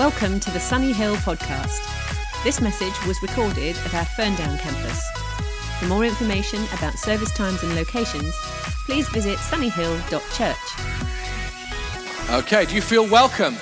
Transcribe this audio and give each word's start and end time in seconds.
Welcome 0.00 0.40
to 0.40 0.50
the 0.50 0.58
Sunny 0.58 0.92
Hill 0.92 1.14
podcast. 1.16 1.84
This 2.42 2.62
message 2.62 2.94
was 3.06 3.20
recorded 3.20 3.76
at 3.84 3.94
our 3.94 4.06
Ferndown 4.06 4.58
campus. 4.58 5.06
For 5.78 5.84
more 5.88 6.06
information 6.06 6.64
about 6.72 6.94
service 6.94 7.30
times 7.32 7.62
and 7.62 7.76
locations, 7.76 8.34
please 8.86 9.06
visit 9.10 9.36
sunnyhill.church. 9.36 10.56
Okay, 12.30 12.64
do 12.64 12.74
you 12.74 12.80
feel 12.80 13.06
welcome? 13.10 13.56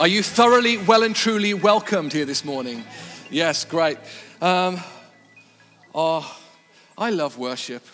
Are 0.00 0.08
you 0.08 0.22
thoroughly, 0.22 0.78
well 0.78 1.02
and 1.02 1.14
truly 1.14 1.52
welcomed 1.52 2.14
here 2.14 2.24
this 2.24 2.46
morning? 2.46 2.82
Yes, 3.30 3.66
great. 3.66 3.98
Um, 4.40 4.80
oh, 5.94 6.40
I 6.96 7.10
love 7.10 7.36
worship. 7.36 7.84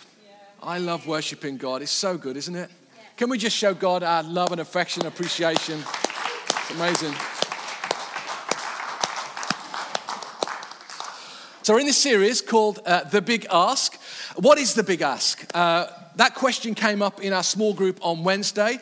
I 0.63 0.77
love 0.77 1.07
worshiping 1.07 1.57
God. 1.57 1.81
It's 1.81 1.91
so 1.91 2.17
good, 2.17 2.37
isn't 2.37 2.55
it? 2.55 2.71
Can 3.17 3.29
we 3.29 3.37
just 3.37 3.57
show 3.57 3.73
God 3.73 4.01
our 4.01 4.23
love 4.23 4.53
and 4.53 4.61
affection 4.61 5.05
and 5.05 5.13
appreciation? 5.13 5.83
It's 6.47 6.71
amazing. 6.71 7.13
So, 11.65 11.73
we're 11.73 11.79
in 11.79 11.87
this 11.87 11.97
series 11.97 12.41
called 12.41 12.79
uh, 12.85 13.05
The 13.05 13.23
Big 13.23 13.47
Ask. 13.49 13.99
What 14.35 14.59
is 14.59 14.75
the 14.75 14.83
Big 14.83 15.01
Ask? 15.01 15.49
Uh, 15.51 15.87
that 16.15 16.35
question 16.35 16.75
came 16.75 17.01
up 17.01 17.21
in 17.21 17.33
our 17.33 17.41
small 17.41 17.73
group 17.73 17.97
on 18.05 18.23
Wednesday. 18.23 18.77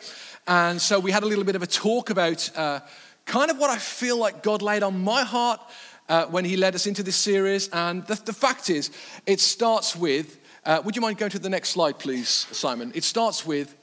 And 0.46 0.82
so 0.82 1.00
we 1.00 1.10
had 1.10 1.22
a 1.22 1.26
little 1.26 1.44
bit 1.44 1.56
of 1.56 1.62
a 1.62 1.66
talk 1.66 2.10
about 2.10 2.50
uh, 2.54 2.80
kind 3.24 3.50
of 3.50 3.56
what 3.56 3.70
I 3.70 3.78
feel 3.78 4.18
like 4.18 4.42
God 4.42 4.60
laid 4.60 4.82
on 4.82 5.02
my 5.02 5.22
heart 5.22 5.62
uh, 6.10 6.26
when 6.26 6.44
He 6.44 6.58
led 6.58 6.74
us 6.74 6.86
into 6.86 7.02
this 7.02 7.16
series. 7.16 7.70
And 7.70 8.06
the, 8.06 8.16
the 8.16 8.34
fact 8.34 8.68
is, 8.68 8.90
it 9.24 9.40
starts 9.40 9.96
with 9.96 10.38
uh, 10.66 10.82
would 10.84 10.94
you 10.94 11.00
mind 11.00 11.16
going 11.16 11.30
to 11.30 11.38
the 11.38 11.48
next 11.48 11.70
slide, 11.70 11.98
please, 11.98 12.28
Simon? 12.28 12.92
It 12.94 13.04
starts 13.04 13.46
with 13.46 13.74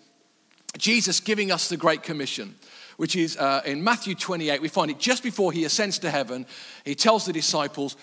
Jesus 0.77 1.20
giving 1.20 1.52
us 1.52 1.70
the 1.70 1.77
Great 1.77 2.04
Commission 2.04 2.54
which 3.02 3.16
is 3.16 3.36
uh, 3.38 3.63
in 3.66 3.84
Matthew 3.84 4.13
28. 4.13 4.62
We 4.62 4.68
find 4.68 4.91
it 4.91 4.99
just 4.99 5.24
before 5.24 5.52
he 5.52 5.66
ascends 5.66 5.98
to 5.98 6.12
heaven. 6.12 6.46
He 6.85 6.94
tells 6.94 7.26
the 7.26 7.34
disciples, 7.34 7.98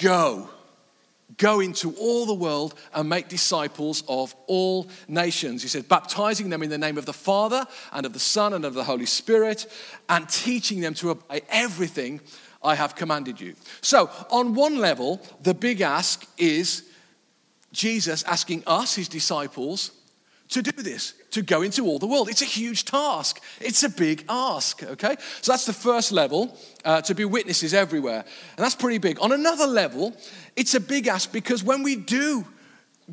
Go. 0.00 0.48
Go 1.38 1.60
into 1.60 1.92
all 1.96 2.24
the 2.24 2.34
world 2.34 2.74
and 2.94 3.08
make 3.08 3.28
disciples 3.28 4.04
of 4.08 4.34
all 4.46 4.88
nations. 5.08 5.62
He 5.62 5.68
says, 5.68 5.82
baptizing 5.82 6.50
them 6.50 6.62
in 6.62 6.70
the 6.70 6.78
name 6.78 6.96
of 6.96 7.04
the 7.04 7.12
Father 7.12 7.66
and 7.92 8.06
of 8.06 8.12
the 8.12 8.20
Son 8.20 8.52
and 8.52 8.64
of 8.64 8.74
the 8.74 8.84
Holy 8.84 9.06
Spirit, 9.06 9.66
and 10.08 10.28
teaching 10.28 10.80
them 10.80 10.94
to 10.94 11.10
obey 11.10 11.40
everything 11.48 12.20
I 12.62 12.76
have 12.76 12.94
commanded 12.94 13.40
you. 13.40 13.54
So, 13.80 14.08
on 14.30 14.54
one 14.54 14.78
level, 14.78 15.20
the 15.42 15.54
big 15.54 15.80
ask 15.80 16.26
is 16.38 16.84
Jesus 17.72 18.22
asking 18.22 18.62
us, 18.66 18.94
his 18.94 19.08
disciples, 19.08 19.90
to 20.50 20.62
do 20.62 20.82
this, 20.82 21.14
to 21.36 21.42
go 21.42 21.60
into 21.60 21.84
all 21.84 21.98
the 21.98 22.06
world. 22.06 22.30
It's 22.30 22.40
a 22.40 22.46
huge 22.46 22.86
task. 22.86 23.42
It's 23.60 23.82
a 23.82 23.90
big 23.90 24.24
ask, 24.26 24.82
okay? 24.82 25.16
So 25.42 25.52
that's 25.52 25.66
the 25.66 25.74
first 25.74 26.10
level, 26.10 26.56
uh, 26.82 27.02
to 27.02 27.14
be 27.14 27.26
witnesses 27.26 27.74
everywhere. 27.74 28.24
And 28.56 28.64
that's 28.64 28.74
pretty 28.74 28.96
big. 28.96 29.20
On 29.20 29.32
another 29.32 29.66
level, 29.66 30.16
it's 30.56 30.74
a 30.74 30.80
big 30.80 31.08
ask 31.08 31.30
because 31.32 31.62
when 31.62 31.82
we 31.82 31.94
do 31.94 32.46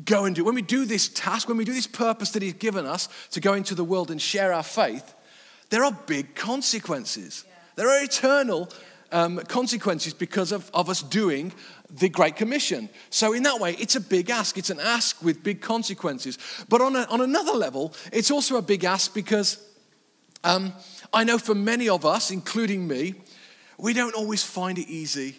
go 0.06 0.24
and 0.24 0.34
do, 0.34 0.42
when 0.42 0.54
we 0.54 0.62
do 0.62 0.86
this 0.86 1.08
task, 1.08 1.48
when 1.48 1.58
we 1.58 1.66
do 1.66 1.74
this 1.74 1.86
purpose 1.86 2.30
that 2.30 2.42
He's 2.42 2.54
given 2.54 2.86
us 2.86 3.10
to 3.32 3.40
go 3.40 3.52
into 3.52 3.74
the 3.74 3.84
world 3.84 4.10
and 4.10 4.20
share 4.20 4.54
our 4.54 4.62
faith, 4.62 5.14
there 5.68 5.84
are 5.84 5.92
big 6.06 6.34
consequences. 6.34 7.44
Yeah. 7.46 7.54
There 7.76 7.88
are 7.90 8.02
eternal 8.02 8.70
um, 9.12 9.36
consequences 9.48 10.14
because 10.14 10.50
of, 10.50 10.70
of 10.72 10.88
us 10.88 11.02
doing 11.02 11.52
the 11.90 12.08
Great 12.08 12.36
Commission. 12.36 12.88
So, 13.10 13.32
in 13.32 13.42
that 13.44 13.60
way, 13.60 13.76
it's 13.78 13.96
a 13.96 14.00
big 14.00 14.30
ask. 14.30 14.58
It's 14.58 14.70
an 14.70 14.80
ask 14.80 15.22
with 15.22 15.42
big 15.42 15.60
consequences. 15.60 16.38
But 16.68 16.80
on, 16.80 16.96
a, 16.96 17.02
on 17.04 17.20
another 17.20 17.52
level, 17.52 17.94
it's 18.12 18.30
also 18.30 18.56
a 18.56 18.62
big 18.62 18.84
ask 18.84 19.14
because 19.14 19.58
um, 20.42 20.72
I 21.12 21.24
know 21.24 21.38
for 21.38 21.54
many 21.54 21.88
of 21.88 22.04
us, 22.04 22.30
including 22.30 22.86
me, 22.86 23.14
we 23.78 23.92
don't 23.92 24.14
always 24.14 24.42
find 24.42 24.78
it 24.78 24.88
easy 24.88 25.36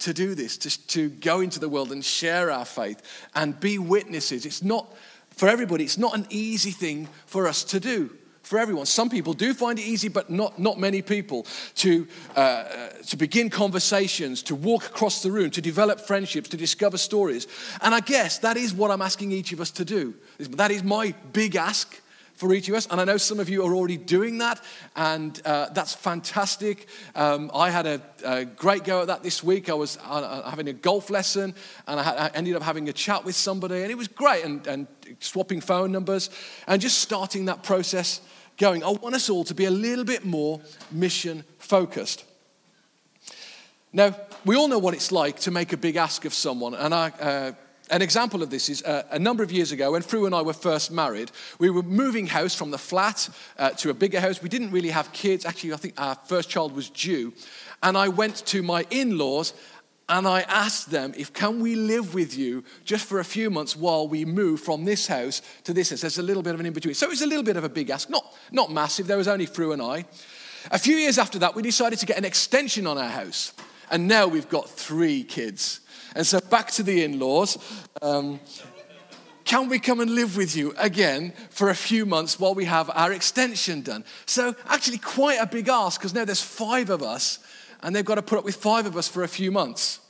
to 0.00 0.14
do 0.14 0.34
this, 0.34 0.56
to, 0.58 0.86
to 0.88 1.08
go 1.10 1.40
into 1.40 1.60
the 1.60 1.68
world 1.68 1.92
and 1.92 2.04
share 2.04 2.50
our 2.50 2.64
faith 2.64 3.02
and 3.34 3.58
be 3.60 3.78
witnesses. 3.78 4.46
It's 4.46 4.62
not, 4.62 4.92
for 5.30 5.48
everybody, 5.48 5.84
it's 5.84 5.98
not 5.98 6.14
an 6.14 6.26
easy 6.30 6.70
thing 6.70 7.08
for 7.26 7.46
us 7.46 7.64
to 7.64 7.80
do 7.80 8.10
for 8.50 8.58
everyone. 8.58 8.84
Some 8.84 9.08
people 9.08 9.32
do 9.32 9.54
find 9.54 9.78
it 9.78 9.82
easy, 9.82 10.08
but 10.08 10.28
not, 10.28 10.58
not 10.58 10.76
many 10.76 11.02
people 11.02 11.46
to, 11.76 12.08
uh, 12.36 12.40
uh, 12.40 12.88
to 13.06 13.16
begin 13.16 13.48
conversations, 13.48 14.42
to 14.42 14.56
walk 14.56 14.86
across 14.86 15.22
the 15.22 15.30
room, 15.30 15.50
to 15.52 15.60
develop 15.60 16.00
friendships, 16.00 16.48
to 16.48 16.56
discover 16.56 16.98
stories. 16.98 17.46
And 17.80 17.94
I 17.94 18.00
guess 18.00 18.38
that 18.40 18.56
is 18.56 18.74
what 18.74 18.90
I'm 18.90 19.02
asking 19.02 19.30
each 19.30 19.52
of 19.52 19.60
us 19.60 19.70
to 19.70 19.84
do. 19.84 20.16
That 20.38 20.72
is 20.72 20.82
my 20.82 21.14
big 21.32 21.54
ask 21.54 22.02
for 22.34 22.52
each 22.52 22.68
of 22.68 22.74
us. 22.74 22.88
And 22.90 23.00
I 23.00 23.04
know 23.04 23.18
some 23.18 23.38
of 23.38 23.48
you 23.48 23.64
are 23.64 23.72
already 23.72 23.98
doing 23.98 24.38
that, 24.38 24.60
and 24.96 25.40
uh, 25.44 25.68
that's 25.68 25.94
fantastic. 25.94 26.88
Um, 27.14 27.52
I 27.54 27.70
had 27.70 27.86
a, 27.86 28.02
a, 28.24 28.44
great 28.46 28.82
go 28.82 29.02
at 29.02 29.06
that 29.06 29.22
this 29.22 29.44
week. 29.44 29.68
I 29.68 29.74
was 29.74 29.96
uh, 29.98 30.10
uh, 30.10 30.50
having 30.50 30.66
a 30.66 30.72
golf 30.72 31.08
lesson, 31.08 31.54
and 31.86 32.00
I, 32.00 32.02
had, 32.02 32.16
I, 32.16 32.30
ended 32.34 32.56
up 32.56 32.62
having 32.62 32.88
a 32.88 32.92
chat 32.92 33.24
with 33.24 33.36
somebody, 33.36 33.82
and 33.82 33.92
it 33.92 33.96
was 33.96 34.08
great, 34.08 34.44
and, 34.44 34.66
and 34.66 34.88
swapping 35.20 35.60
phone 35.60 35.92
numbers, 35.92 36.30
and 36.66 36.82
just 36.82 36.98
starting 36.98 37.44
that 37.44 37.62
process 37.62 38.22
going. 38.60 38.84
I 38.84 38.90
want 38.90 39.14
us 39.14 39.30
all 39.30 39.42
to 39.44 39.54
be 39.54 39.64
a 39.64 39.70
little 39.70 40.04
bit 40.04 40.24
more 40.24 40.60
mission 40.92 41.42
focused. 41.58 42.24
Now, 43.92 44.14
we 44.44 44.54
all 44.54 44.68
know 44.68 44.78
what 44.78 44.94
it's 44.94 45.10
like 45.10 45.40
to 45.40 45.50
make 45.50 45.72
a 45.72 45.76
big 45.76 45.96
ask 45.96 46.24
of 46.24 46.34
someone, 46.34 46.74
and 46.74 46.94
I. 46.94 47.08
Uh, 47.08 47.52
an 47.92 48.02
example 48.02 48.40
of 48.40 48.50
this 48.50 48.68
is 48.68 48.84
uh, 48.84 49.02
a 49.10 49.18
number 49.18 49.42
of 49.42 49.50
years 49.50 49.72
ago 49.72 49.90
when 49.90 50.02
Fru 50.02 50.24
and 50.24 50.32
I 50.32 50.42
were 50.42 50.52
first 50.52 50.92
married, 50.92 51.32
we 51.58 51.70
were 51.70 51.82
moving 51.82 52.28
house 52.28 52.54
from 52.54 52.70
the 52.70 52.78
flat 52.78 53.28
uh, 53.58 53.70
to 53.70 53.90
a 53.90 53.94
bigger 53.94 54.20
house. 54.20 54.40
We 54.40 54.48
didn't 54.48 54.70
really 54.70 54.90
have 54.90 55.12
kids. 55.12 55.44
Actually, 55.44 55.72
I 55.72 55.76
think 55.76 56.00
our 56.00 56.14
first 56.14 56.48
child 56.48 56.72
was 56.72 56.88
due. 56.88 57.32
And 57.82 57.98
I 57.98 58.06
went 58.06 58.46
to 58.46 58.62
my 58.62 58.86
in 58.90 59.18
laws 59.18 59.54
and 60.10 60.26
I 60.26 60.40
asked 60.42 60.90
them 60.90 61.14
if 61.16 61.32
can 61.32 61.60
we 61.60 61.76
live 61.76 62.14
with 62.14 62.36
you 62.36 62.64
just 62.84 63.06
for 63.06 63.20
a 63.20 63.24
few 63.24 63.48
months 63.48 63.76
while 63.76 64.08
we 64.08 64.24
move 64.24 64.60
from 64.60 64.84
this 64.84 65.06
house 65.06 65.40
to 65.64 65.72
this 65.72 65.90
house. 65.90 66.00
There's 66.00 66.18
a 66.18 66.22
little 66.22 66.42
bit 66.42 66.52
of 66.52 66.60
an 66.60 66.66
in-between. 66.66 66.94
So 66.94 67.06
it 67.06 67.10
was 67.10 67.22
a 67.22 67.26
little 67.26 67.44
bit 67.44 67.56
of 67.56 67.62
a 67.62 67.68
big 67.68 67.90
ask, 67.90 68.10
not, 68.10 68.34
not 68.50 68.72
massive. 68.72 69.06
There 69.06 69.16
was 69.16 69.28
only 69.28 69.46
Fru 69.46 69.72
and 69.72 69.80
I. 69.80 70.04
A 70.72 70.78
few 70.78 70.96
years 70.96 71.16
after 71.16 71.38
that, 71.38 71.54
we 71.54 71.62
decided 71.62 72.00
to 72.00 72.06
get 72.06 72.18
an 72.18 72.24
extension 72.24 72.88
on 72.88 72.98
our 72.98 73.08
house. 73.08 73.54
And 73.90 74.08
now 74.08 74.26
we've 74.26 74.48
got 74.48 74.68
three 74.68 75.22
kids. 75.22 75.80
And 76.16 76.26
so 76.26 76.40
back 76.40 76.72
to 76.72 76.82
the 76.82 77.04
in-laws. 77.04 77.56
Um, 78.02 78.40
can 79.44 79.68
we 79.68 79.78
come 79.78 80.00
and 80.00 80.10
live 80.10 80.36
with 80.36 80.56
you 80.56 80.74
again 80.76 81.32
for 81.50 81.70
a 81.70 81.74
few 81.74 82.04
months 82.04 82.38
while 82.38 82.54
we 82.54 82.64
have 82.64 82.90
our 82.94 83.12
extension 83.12 83.82
done? 83.82 84.04
So, 84.26 84.54
actually, 84.66 84.98
quite 84.98 85.38
a 85.40 85.46
big 85.46 85.68
ask 85.68 86.00
because 86.00 86.14
now 86.14 86.24
there's 86.24 86.42
five 86.42 86.88
of 86.88 87.02
us 87.02 87.40
and 87.82 87.94
they've 87.94 88.04
got 88.04 88.16
to 88.16 88.22
put 88.22 88.38
up 88.38 88.44
with 88.44 88.56
five 88.56 88.86
of 88.86 88.96
us 88.96 89.08
for 89.08 89.22
a 89.22 89.28
few 89.28 89.50
months. 89.50 90.00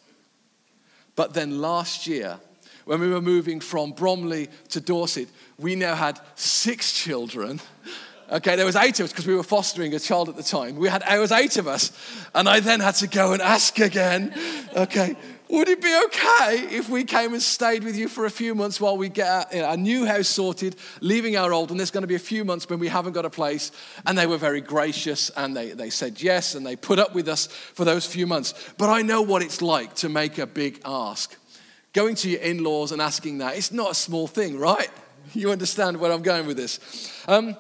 But 1.17 1.35
then 1.35 1.61
last 1.61 2.07
year, 2.07 2.39
when 2.85 3.01
we 3.01 3.09
were 3.09 3.21
moving 3.21 3.61
from 3.61 3.93
Bromley 3.93 4.49
to 4.71 4.81
Dorset, 4.81 5.29
we 5.59 5.77
now 5.77 5.95
had 5.95 6.19
six 6.35 6.93
children. 6.93 7.61
Okay, 8.33 8.57
there 8.57 8.65
was 8.65 8.77
eight 8.77 9.01
of 9.01 9.05
us 9.05 9.13
because 9.13 9.27
we 9.27 9.35
were 9.35 9.43
fostering 9.43 9.95
a 9.95 9.99
child 9.99 10.29
at 10.29 10.37
the 10.37 10.43
time. 10.43 10.77
We 10.77 10.89
had, 10.89 11.03
there 11.03 11.21
was 11.21 11.33
eight 11.33 11.57
of 11.57 11.67
us. 11.67 11.93
And 12.35 12.49
I 12.49 12.61
then 12.61 12.81
had 12.81 12.95
to 12.97 13.09
go 13.09 13.33
and 13.33 13.43
ask 13.43 13.79
again, 13.79 14.33
okay, 14.77 15.17
would 15.51 15.69
it 15.69 15.83
be 15.83 16.01
okay 16.07 16.77
if 16.77 16.89
we 16.89 17.05
came 17.05 17.33
and 17.33 17.43
stayed 17.43 17.83
with 17.83 17.97
you 17.97 18.09
for 18.09 18.25
a 18.25 18.31
few 18.31 18.55
months 18.55 18.81
while 18.81 18.97
we 18.97 19.09
get 19.09 19.29
our, 19.29 19.47
you 19.53 19.63
know, 19.63 19.69
our, 19.69 19.77
new 19.77 20.07
house 20.07 20.29
sorted, 20.29 20.77
leaving 21.01 21.37
our 21.37 21.53
old 21.53 21.71
one? 21.71 21.77
There's 21.77 21.91
going 21.91 22.03
to 22.03 22.09
be 22.09 22.15
a 22.15 22.21
few 22.21 22.45
months 22.45 22.69
when 22.69 22.79
we 22.79 22.89
haven't 22.89 23.13
got 23.13 23.25
a 23.25 23.31
place. 23.31 23.73
And 24.07 24.17
they 24.17 24.27
were 24.27 24.37
very 24.37 24.61
gracious 24.61 25.31
and 25.31 25.57
they, 25.57 25.71
they 25.71 25.91
said 25.91 26.23
yes 26.23 26.55
and 26.55 26.65
they 26.65 26.77
put 26.77 26.99
up 26.99 27.15
with 27.15 27.29
us 27.29 27.47
for 27.49 27.85
those 27.85 28.07
few 28.07 28.27
months. 28.27 28.73
But 28.79 28.91
I 28.91 29.03
know 29.03 29.23
what 29.23 29.43
it's 29.43 29.61
like 29.61 29.95
to 29.97 30.09
make 30.09 30.39
a 30.39 30.47
big 30.47 30.81
ask. 30.85 31.37
Going 31.93 32.15
to 32.17 32.31
your 32.31 32.41
in 32.41 32.63
laws 32.63 32.93
and 32.93 33.03
asking 33.03 33.39
that, 33.39 33.57
it's 33.57 33.73
not 33.73 33.91
a 33.91 33.95
small 33.95 34.29
thing, 34.29 34.59
right? 34.59 34.91
You 35.35 35.51
understand 35.51 35.99
where 35.99 36.13
I'm 36.13 36.23
going 36.23 36.47
with 36.47 36.57
this. 36.57 36.79
Um, 37.27 37.57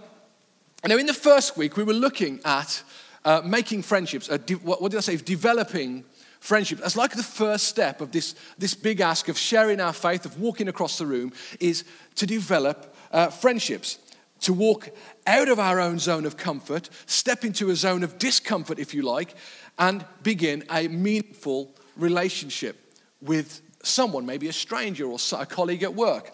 now, 0.86 0.96
in 0.96 1.06
the 1.06 1.14
first 1.14 1.56
week, 1.56 1.76
we 1.76 1.84
were 1.84 1.92
looking 1.92 2.40
at 2.44 2.82
uh, 3.24 3.42
making 3.44 3.82
friendships, 3.82 4.30
uh, 4.30 4.38
de- 4.38 4.54
what, 4.54 4.80
what 4.80 4.90
did 4.90 4.98
I 4.98 5.02
say? 5.02 5.16
Developing 5.16 6.04
friendship. 6.40 6.78
That's 6.78 6.96
like 6.96 7.14
the 7.14 7.22
first 7.22 7.68
step 7.68 8.00
of 8.00 8.10
this, 8.10 8.34
this 8.58 8.74
big 8.74 9.00
ask 9.00 9.28
of 9.28 9.38
sharing 9.38 9.80
our 9.80 9.92
faith, 9.92 10.24
of 10.24 10.40
walking 10.40 10.68
across 10.68 10.98
the 10.98 11.06
room, 11.06 11.32
is 11.60 11.84
to 12.16 12.26
develop 12.26 12.94
uh, 13.12 13.28
friendships, 13.28 13.98
to 14.40 14.52
walk 14.52 14.90
out 15.26 15.48
of 15.48 15.58
our 15.58 15.78
own 15.80 15.98
zone 15.98 16.24
of 16.24 16.36
comfort, 16.36 16.88
step 17.06 17.44
into 17.44 17.70
a 17.70 17.76
zone 17.76 18.02
of 18.02 18.18
discomfort, 18.18 18.78
if 18.78 18.94
you 18.94 19.02
like, 19.02 19.34
and 19.78 20.04
begin 20.22 20.64
a 20.70 20.88
meaningful 20.88 21.74
relationship 21.96 22.76
with 23.20 23.60
someone, 23.82 24.24
maybe 24.24 24.48
a 24.48 24.52
stranger 24.52 25.06
or 25.06 25.18
a 25.38 25.46
colleague 25.46 25.82
at 25.82 25.94
work. 25.94 26.32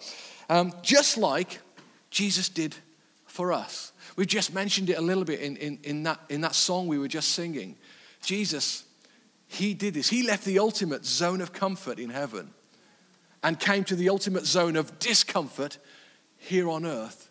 Um, 0.48 0.72
just 0.82 1.18
like 1.18 1.58
Jesus 2.10 2.48
did 2.48 2.76
for 3.26 3.52
us. 3.52 3.92
We 4.14 4.24
just 4.24 4.54
mentioned 4.54 4.88
it 4.88 4.98
a 4.98 5.02
little 5.02 5.24
bit 5.24 5.40
in, 5.40 5.56
in, 5.56 5.78
in, 5.82 6.02
that, 6.04 6.20
in 6.28 6.40
that 6.42 6.54
song 6.54 6.86
we 6.86 6.98
were 6.98 7.08
just 7.08 7.32
singing. 7.32 7.76
Jesus 8.22 8.85
he 9.48 9.74
did 9.74 9.94
this. 9.94 10.08
He 10.08 10.26
left 10.26 10.44
the 10.44 10.58
ultimate 10.58 11.04
zone 11.04 11.40
of 11.40 11.52
comfort 11.52 11.98
in 11.98 12.10
heaven 12.10 12.50
and 13.42 13.58
came 13.58 13.84
to 13.84 13.96
the 13.96 14.08
ultimate 14.08 14.44
zone 14.44 14.76
of 14.76 14.98
discomfort 14.98 15.78
here 16.38 16.68
on 16.68 16.84
earth. 16.84 17.30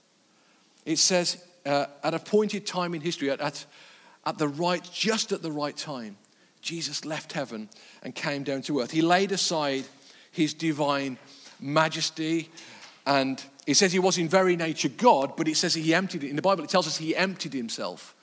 It 0.86 0.98
says, 0.98 1.44
uh, 1.66 1.88
at 2.04 2.14
a 2.14 2.20
pointed 2.20 2.66
time 2.66 2.94
in 2.94 3.02
history, 3.02 3.30
at, 3.30 3.42
at, 3.42 3.66
at 4.26 4.38
the 4.38 4.48
right, 4.48 4.88
just 4.94 5.32
at 5.32 5.42
the 5.42 5.52
right 5.52 5.76
time, 5.76 6.18
Jesus 6.62 7.06
left 7.06 7.34
heaven 7.34 7.70
and 8.02 8.16
came 8.16 8.44
down 8.44 8.62
to 8.64 8.80
earth. 8.80 8.92
He 8.92 9.02
laid 9.02 9.32
aside 9.32 9.86
his 10.32 10.54
divine 10.54 11.18
majesty 11.60 12.50
and 13.06 13.44
it 13.68 13.76
says 13.76 13.92
he 13.92 14.00
was 14.00 14.18
in 14.18 14.30
very 14.30 14.56
nature 14.56 14.90
God, 14.90 15.36
but 15.36 15.48
it 15.48 15.58
says 15.58 15.74
he 15.74 15.94
emptied 15.94 16.24
it. 16.24 16.30
In 16.30 16.36
the 16.36 16.42
Bible, 16.42 16.64
it 16.64 16.70
tells 16.70 16.88
us 16.88 16.98
he 16.98 17.16
emptied 17.16 17.54
himself 17.54 18.16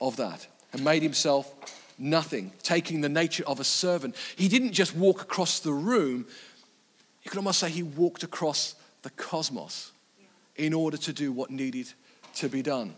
of 0.00 0.16
that 0.16 0.46
and 0.72 0.84
made 0.84 1.02
himself 1.02 1.54
nothing, 2.02 2.52
taking 2.62 3.00
the 3.00 3.08
nature 3.08 3.44
of 3.46 3.60
a 3.60 3.64
servant. 3.64 4.16
He 4.36 4.48
didn't 4.48 4.72
just 4.72 4.94
walk 4.94 5.22
across 5.22 5.60
the 5.60 5.72
room, 5.72 6.26
you 7.22 7.30
could 7.30 7.38
almost 7.38 7.60
say 7.60 7.70
he 7.70 7.82
walked 7.82 8.24
across 8.24 8.74
the 9.02 9.10
cosmos 9.10 9.92
in 10.56 10.74
order 10.74 10.96
to 10.96 11.12
do 11.12 11.32
what 11.32 11.50
needed 11.50 11.92
to 12.34 12.48
be 12.48 12.62
done. 12.62 12.94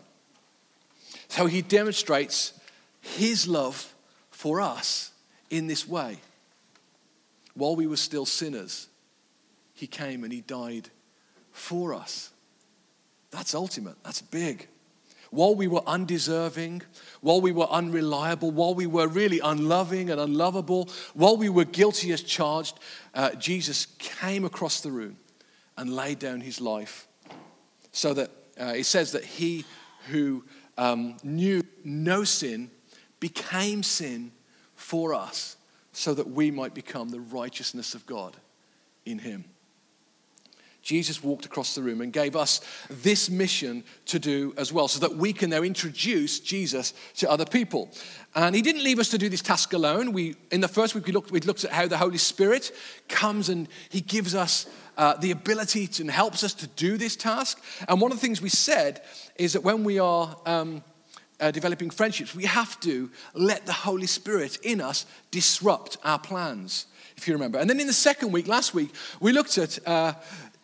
So 1.27 1.45
he 1.45 1.61
demonstrates 1.61 2.59
his 3.01 3.47
love 3.47 3.93
for 4.31 4.59
us 4.59 5.11
in 5.49 5.67
this 5.67 5.87
way. 5.87 6.17
While 7.53 7.75
we 7.75 7.87
were 7.87 7.97
still 7.97 8.25
sinners, 8.25 8.87
he 9.73 9.87
came 9.87 10.23
and 10.23 10.33
he 10.33 10.41
died 10.41 10.89
for 11.51 11.93
us. 11.93 12.31
That's 13.31 13.53
ultimate, 13.53 13.95
that's 14.03 14.21
big. 14.21 14.67
While 15.35 15.55
we 15.55 15.67
were 15.67 15.81
undeserving, 15.85 16.81
while 17.19 17.41
we 17.41 17.51
were 17.51 17.67
unreliable, 17.67 18.51
while 18.51 18.73
we 18.73 18.87
were 18.87 19.07
really 19.07 19.39
unloving 19.41 20.09
and 20.09 20.19
unlovable, 20.19 20.89
while 21.13 21.35
we 21.35 21.49
were 21.49 21.65
guilty 21.65 22.13
as 22.13 22.21
charged, 22.21 22.79
uh, 23.13 23.31
Jesus 23.31 23.87
came 23.99 24.45
across 24.45 24.79
the 24.79 24.91
room 24.91 25.17
and 25.77 25.93
laid 25.93 26.19
down 26.19 26.39
his 26.39 26.61
life 26.61 27.07
so 27.91 28.13
that 28.13 28.31
uh, 28.59 28.73
it 28.75 28.85
says 28.85 29.11
that 29.11 29.25
he 29.25 29.65
who 30.09 30.43
um, 30.77 31.17
knew 31.23 31.61
no 31.83 32.23
sin 32.23 32.71
became 33.19 33.83
sin 33.83 34.31
for 34.75 35.13
us 35.13 35.57
so 35.91 36.13
that 36.13 36.29
we 36.29 36.51
might 36.51 36.73
become 36.73 37.09
the 37.09 37.19
righteousness 37.19 37.93
of 37.93 38.05
God 38.05 38.37
in 39.05 39.19
him. 39.19 39.45
Jesus 40.85 41.23
walked 41.23 41.47
across 41.47 41.73
the 41.73 41.81
room 41.81 41.99
and 41.99 42.13
gave 42.13 42.35
us 42.35 42.61
this 42.91 43.27
mission 43.27 43.83
to 44.05 44.19
do 44.19 44.53
as 44.55 44.71
well, 44.71 44.87
so 44.87 44.99
that 44.99 45.17
we 45.17 45.33
can 45.33 45.49
now 45.49 45.63
introduce 45.63 46.39
Jesus 46.39 46.93
to 47.15 47.29
other 47.29 47.43
people. 47.43 47.89
And 48.35 48.55
he 48.55 48.61
didn't 48.61 48.83
leave 48.83 48.99
us 48.99 49.09
to 49.09 49.17
do 49.17 49.27
this 49.27 49.41
task 49.41 49.73
alone. 49.73 50.13
We, 50.13 50.35
in 50.51 50.61
the 50.61 50.67
first 50.67 50.93
week, 50.93 51.07
we 51.07 51.11
looked, 51.11 51.31
we 51.31 51.39
looked 51.39 51.63
at 51.63 51.71
how 51.71 51.87
the 51.87 51.97
Holy 51.97 52.19
Spirit 52.19 52.71
comes 53.09 53.49
and 53.49 53.67
he 53.89 53.99
gives 53.99 54.35
us 54.35 54.67
uh, 54.95 55.17
the 55.17 55.31
ability 55.31 55.87
to, 55.87 56.03
and 56.03 56.11
helps 56.11 56.43
us 56.43 56.53
to 56.53 56.67
do 56.67 56.97
this 56.97 57.15
task. 57.15 57.63
And 57.89 57.99
one 57.99 58.11
of 58.11 58.19
the 58.19 58.21
things 58.21 58.39
we 58.39 58.49
said 58.49 59.01
is 59.37 59.53
that 59.53 59.63
when 59.63 59.83
we 59.83 59.97
are 59.97 60.37
um, 60.45 60.83
uh, 61.39 61.49
developing 61.49 61.89
friendships, 61.89 62.35
we 62.35 62.45
have 62.45 62.79
to 62.81 63.09
let 63.33 63.65
the 63.65 63.73
Holy 63.73 64.07
Spirit 64.07 64.59
in 64.61 64.81
us 64.81 65.07
disrupt 65.31 65.97
our 66.03 66.19
plans 66.19 66.85
if 67.17 67.27
you 67.27 67.33
remember. 67.33 67.57
And 67.57 67.69
then 67.69 67.79
in 67.79 67.87
the 67.87 67.93
second 67.93 68.31
week, 68.31 68.47
last 68.47 68.73
week, 68.73 68.91
we 69.19 69.31
looked 69.31 69.57
at 69.57 69.79
uh, 69.87 70.13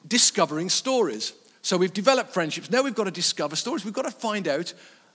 discovering 0.07 0.69
stories. 0.69 1.33
So 1.61 1.77
we've 1.77 1.93
developed 1.93 2.33
friendships. 2.33 2.71
Now 2.71 2.81
we've 2.81 2.95
got 2.95 3.03
to 3.03 3.11
discover 3.11 3.55
stories. 3.55 3.85
We've 3.85 3.93
got 3.93 4.05
to 4.05 4.11
find 4.11 4.47
out 4.47 4.73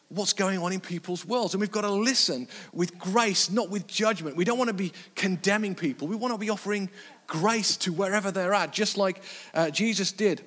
what's 0.09 0.33
going 0.33 0.59
on 0.59 0.73
in 0.73 0.81
people's 0.81 1.25
worlds. 1.25 1.55
And 1.55 1.61
we've 1.61 1.71
got 1.71 1.81
to 1.81 1.91
listen 1.91 2.47
with 2.73 2.97
grace, 2.99 3.51
not 3.51 3.71
with 3.71 3.87
judgment. 3.87 4.37
We 4.37 4.45
don't 4.45 4.59
want 4.59 4.69
to 4.69 4.75
be 4.75 4.93
condemning 5.15 5.75
people. 5.75 6.07
We 6.07 6.17
want 6.17 6.33
to 6.33 6.39
be 6.39 6.51
offering 6.51 6.91
grace 7.27 7.77
to 7.79 7.93
wherever 7.93 8.31
they're 8.31 8.55
at, 8.55 8.73
just 8.73 8.97
like 8.97 9.23
uh, 9.55 9.71
Jesus 9.71 10.13
did. 10.13 10.43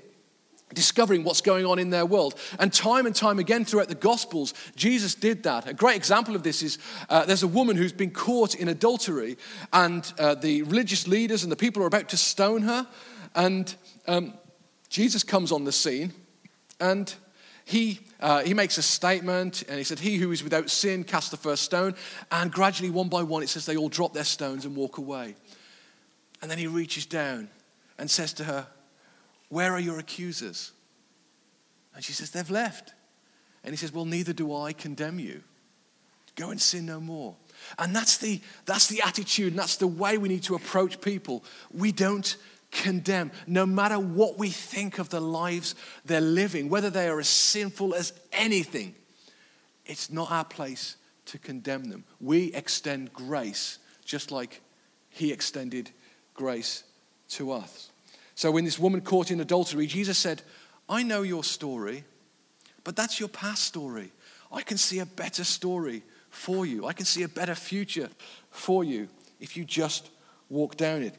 Discovering 0.73 1.23
what's 1.23 1.41
going 1.41 1.65
on 1.65 1.79
in 1.79 1.89
their 1.89 2.05
world. 2.05 2.35
And 2.59 2.71
time 2.71 3.05
and 3.07 3.15
time 3.15 3.39
again 3.39 3.65
throughout 3.65 3.87
the 3.87 3.95
Gospels, 3.95 4.53
Jesus 4.75 5.15
did 5.15 5.43
that. 5.43 5.67
A 5.67 5.73
great 5.73 5.97
example 5.97 6.35
of 6.35 6.43
this 6.43 6.61
is 6.61 6.77
uh, 7.09 7.25
there's 7.25 7.43
a 7.43 7.47
woman 7.47 7.75
who's 7.75 7.91
been 7.91 8.11
caught 8.11 8.53
in 8.53 8.69
adultery, 8.69 9.35
and 9.73 10.13
uh, 10.19 10.35
the 10.35 10.61
religious 10.61 11.07
leaders 11.07 11.41
and 11.41 11.51
the 11.51 11.55
people 11.55 11.81
are 11.81 11.87
about 11.87 12.09
to 12.09 12.17
stone 12.17 12.61
her. 12.61 12.87
And 13.35 13.73
um, 14.07 14.33
Jesus 14.89 15.23
comes 15.23 15.51
on 15.51 15.63
the 15.63 15.71
scene 15.71 16.13
and 16.79 17.13
he, 17.69 17.99
uh, 18.19 18.41
he 18.41 18.55
makes 18.55 18.79
a 18.79 18.81
statement 18.81 19.63
and 19.67 19.77
he 19.77 19.83
said, 19.83 19.99
He 19.99 20.17
who 20.17 20.31
is 20.31 20.43
without 20.43 20.69
sin 20.69 21.03
cast 21.03 21.29
the 21.31 21.37
first 21.37 21.63
stone. 21.63 21.93
And 22.31 22.51
gradually, 22.51 22.89
one 22.89 23.09
by 23.09 23.21
one, 23.21 23.43
it 23.43 23.49
says 23.49 23.65
they 23.65 23.77
all 23.77 23.89
drop 23.89 24.13
their 24.13 24.23
stones 24.23 24.65
and 24.65 24.75
walk 24.75 24.97
away. 24.97 25.35
And 26.41 26.49
then 26.49 26.57
he 26.57 26.67
reaches 26.67 27.05
down 27.05 27.49
and 27.99 28.09
says 28.09 28.33
to 28.33 28.45
her, 28.45 28.65
Where 29.49 29.71
are 29.73 29.79
your 29.79 29.99
accusers? 29.99 30.71
And 31.93 32.03
she 32.03 32.13
says, 32.13 32.31
They've 32.31 32.49
left. 32.49 32.93
And 33.63 33.71
he 33.71 33.77
says, 33.77 33.93
Well, 33.93 34.05
neither 34.05 34.33
do 34.33 34.55
I 34.55 34.73
condemn 34.73 35.19
you. 35.19 35.43
Go 36.35 36.49
and 36.49 36.59
sin 36.59 36.85
no 36.85 36.99
more. 36.99 37.35
And 37.77 37.95
that's 37.95 38.17
the, 38.17 38.41
that's 38.65 38.87
the 38.87 39.01
attitude 39.01 39.51
and 39.51 39.59
that's 39.59 39.75
the 39.75 39.87
way 39.87 40.17
we 40.17 40.29
need 40.29 40.43
to 40.43 40.55
approach 40.55 41.01
people. 41.01 41.43
We 41.71 41.91
don't 41.91 42.35
condemn, 42.71 43.31
no 43.47 43.65
matter 43.65 43.99
what 43.99 44.37
we 44.37 44.49
think 44.49 44.99
of 44.99 45.09
the 45.09 45.19
lives 45.19 45.75
they're 46.05 46.21
living, 46.21 46.69
whether 46.69 46.89
they 46.89 47.07
are 47.07 47.19
as 47.19 47.27
sinful 47.27 47.95
as 47.95 48.13
anything. 48.31 48.95
It's 49.85 50.11
not 50.11 50.31
our 50.31 50.45
place 50.45 50.95
to 51.27 51.39
condemn 51.39 51.85
them. 51.85 52.03
We 52.21 52.53
extend 52.53 53.13
grace 53.13 53.79
just 54.05 54.31
like 54.31 54.61
He 55.09 55.31
extended 55.31 55.91
grace 56.33 56.83
to 57.29 57.51
us. 57.51 57.89
So, 58.35 58.51
when 58.51 58.65
this 58.65 58.79
woman 58.79 59.01
caught 59.01 59.31
in 59.31 59.41
adultery, 59.41 59.87
Jesus 59.87 60.17
said, 60.17 60.41
I 60.87 61.03
know 61.03 61.21
your 61.21 61.43
story, 61.43 62.03
but 62.83 62.95
that's 62.95 63.19
your 63.19 63.29
past 63.29 63.63
story. 63.63 64.11
I 64.51 64.61
can 64.61 64.77
see 64.77 64.99
a 64.99 65.05
better 65.05 65.43
story 65.43 66.03
for 66.29 66.65
you. 66.65 66.85
I 66.85 66.93
can 66.93 67.05
see 67.05 67.23
a 67.23 67.27
better 67.27 67.55
future 67.55 68.09
for 68.49 68.83
you 68.83 69.07
if 69.39 69.57
you 69.57 69.65
just 69.65 70.09
walk 70.49 70.77
down 70.77 71.03
it. 71.03 71.15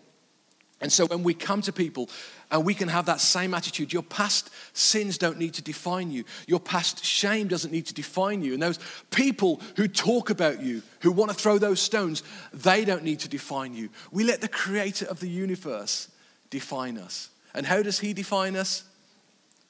And 0.81 0.91
so 0.91 1.07
when 1.07 1.23
we 1.23 1.35
come 1.35 1.61
to 1.63 1.73
people 1.73 2.09
and 2.51 2.65
we 2.65 2.73
can 2.73 2.89
have 2.89 3.07
that 3.07 3.21
same 3.21 3.53
attitude, 3.53 3.93
your 3.93 4.03
past 4.03 4.51
sins 4.73 5.19
don't 5.19 5.39
need 5.39 5.55
to 5.55 5.63
define 5.63 6.11
you. 6.11 6.25
Your 6.47 6.61
past 6.61 7.05
shame 7.05 7.49
doesn't 7.49 7.71
need 7.71 7.87
to 7.87 7.95
define 7.95 8.43
you. 8.43 8.55
And 8.55 8.63
those 8.63 8.79
people 9.11 9.61
who 9.77 9.89
talk 9.89 10.31
about 10.31 10.63
you, 10.63 10.83
who 11.01 11.13
want 11.13 11.31
to 11.31 11.37
throw 11.37 11.59
those 11.59 11.81
stones, 11.81 12.23
they 12.55 12.87
don't 12.87 13.05
need 13.05 13.21
to 13.21 13.29
define 13.29 13.75
you. 13.75 13.91
We 14.11 14.25
let 14.25 14.41
the 14.41 14.49
creator 14.49 15.05
of 15.05 15.21
the 15.21 15.29
universe 15.29 16.09
define 16.49 16.97
us. 16.97 17.29
And 17.55 17.67
how 17.67 17.83
does 17.83 17.99
he 17.99 18.15
define 18.15 18.57
us? 18.57 18.85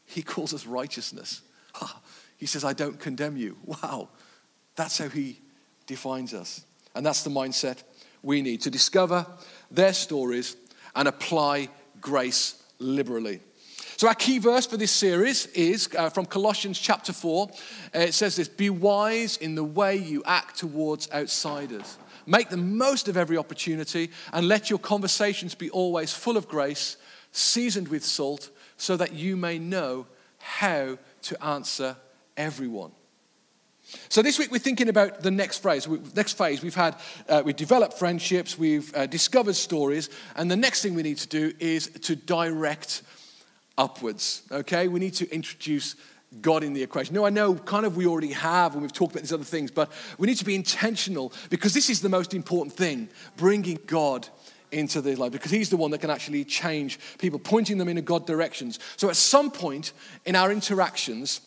He 0.07 0.23
calls 0.23 0.55
us 0.55 0.65
righteousness. 0.65 1.43
He 2.37 2.47
says, 2.47 2.65
I 2.65 2.73
don't 2.73 2.99
condemn 3.01 3.37
you. 3.37 3.57
Wow. 3.65 4.11
That's 4.77 4.99
how 4.99 5.09
he 5.09 5.41
defines 5.87 6.35
us. 6.35 6.65
And 6.95 7.05
that's 7.05 7.25
the 7.25 7.31
mindset 7.31 7.83
we 8.23 8.43
need 8.43 8.61
to 8.63 8.71
discover 8.71 9.27
their 9.71 9.93
stories 9.93 10.57
and 10.95 11.09
apply 11.09 11.69
grace 12.01 12.63
liberally. 12.79 13.41
So, 13.97 14.09
our 14.09 14.15
key 14.15 14.39
verse 14.39 14.67
for 14.67 14.79
this 14.79 14.93
series 14.93 15.45
is 15.49 15.89
uh, 15.99 16.09
from 16.09 16.25
Colossians 16.25 16.79
chapter 16.79 17.13
4. 17.13 17.51
Uh, 17.95 17.99
it 17.99 18.15
says 18.15 18.37
this 18.37 18.49
Be 18.49 18.71
wise 18.71 19.37
in 19.37 19.55
the 19.55 19.65
way 19.65 19.97
you 19.97 20.23
act 20.25 20.57
towards 20.57 21.11
outsiders. 21.13 21.99
Make 22.27 22.49
the 22.49 22.57
most 22.57 23.09
of 23.09 23.17
every 23.17 23.37
opportunity 23.37 24.11
and 24.33 24.49
let 24.49 24.71
your 24.71 24.79
conversations 24.79 25.55
be 25.55 25.69
always 25.69 26.15
full 26.15 26.37
of 26.37 26.49
grace, 26.49 26.97
seasoned 27.33 27.89
with 27.89 28.05
salt, 28.05 28.51
so 28.79 28.97
that 28.97 29.13
you 29.13 29.37
may 29.37 29.59
know 29.59 30.07
how 30.39 30.97
to 31.23 31.45
answer 31.45 31.97
everyone. 32.37 32.93
So 34.09 34.23
this 34.23 34.39
week 34.39 34.51
we're 34.51 34.59
thinking 34.59 34.89
about 34.89 35.23
the 35.23 35.31
next 35.31 35.63
phase. 35.63 35.87
Next 36.15 36.37
phase, 36.37 36.63
we've 36.63 36.75
had 36.75 36.97
uh, 37.29 37.43
we've 37.45 37.57
developed 37.57 37.99
friendships, 37.99 38.59
we've 38.59 38.95
uh, 38.95 39.07
discovered 39.07 39.57
stories, 39.57 40.11
and 40.37 40.51
the 40.51 40.57
next 40.57 40.83
thing 40.83 40.95
we 40.95 41.03
need 41.03 41.19
to 41.19 41.29
do 41.29 41.53
is 41.59 41.89
to 41.89 42.17
direct 42.17 43.03
upwards. 43.79 44.43
Okay, 44.51 44.89
we 44.89 45.01
need 45.01 45.15
to 45.15 45.33
introduce 45.33 45.97
God 46.41 46.63
in 46.63 46.73
the 46.73 46.83
equation. 46.83 47.15
No, 47.15 47.25
I 47.25 47.31
know 47.31 47.55
kind 47.55 47.85
of 47.85 47.97
we 47.97 48.07
already 48.07 48.33
have, 48.33 48.75
and 48.75 48.83
we've 48.83 48.93
talked 48.93 49.13
about 49.13 49.23
these 49.23 49.33
other 49.33 49.45
things, 49.45 49.71
but 49.71 49.91
we 50.19 50.27
need 50.27 50.39
to 50.39 50.45
be 50.45 50.55
intentional 50.55 51.33
because 51.49 51.75
this 51.75 51.91
is 51.91 52.01
the 52.01 52.09
most 52.09 52.35
important 52.35 52.75
thing: 52.75 53.09
bringing 53.37 53.79
God 53.87 54.29
into 54.73 55.01
their 55.01 55.17
life 55.17 55.33
because 55.33 55.51
he's 55.51 55.71
the 55.71 55.77
one 55.77 55.91
that 55.91 56.01
can 56.01 56.11
actually 56.11 56.45
change 56.45 56.99
people, 57.19 57.39
pointing 57.39 57.79
them 57.79 57.89
in 57.89 57.99
a 57.99 58.03
God 58.03 58.27
directions. 58.27 58.79
So 58.97 59.09
at 59.09 59.17
some 59.17 59.51
point 59.51 59.93
in 60.25 60.37
our 60.37 60.53
interactions 60.53 61.41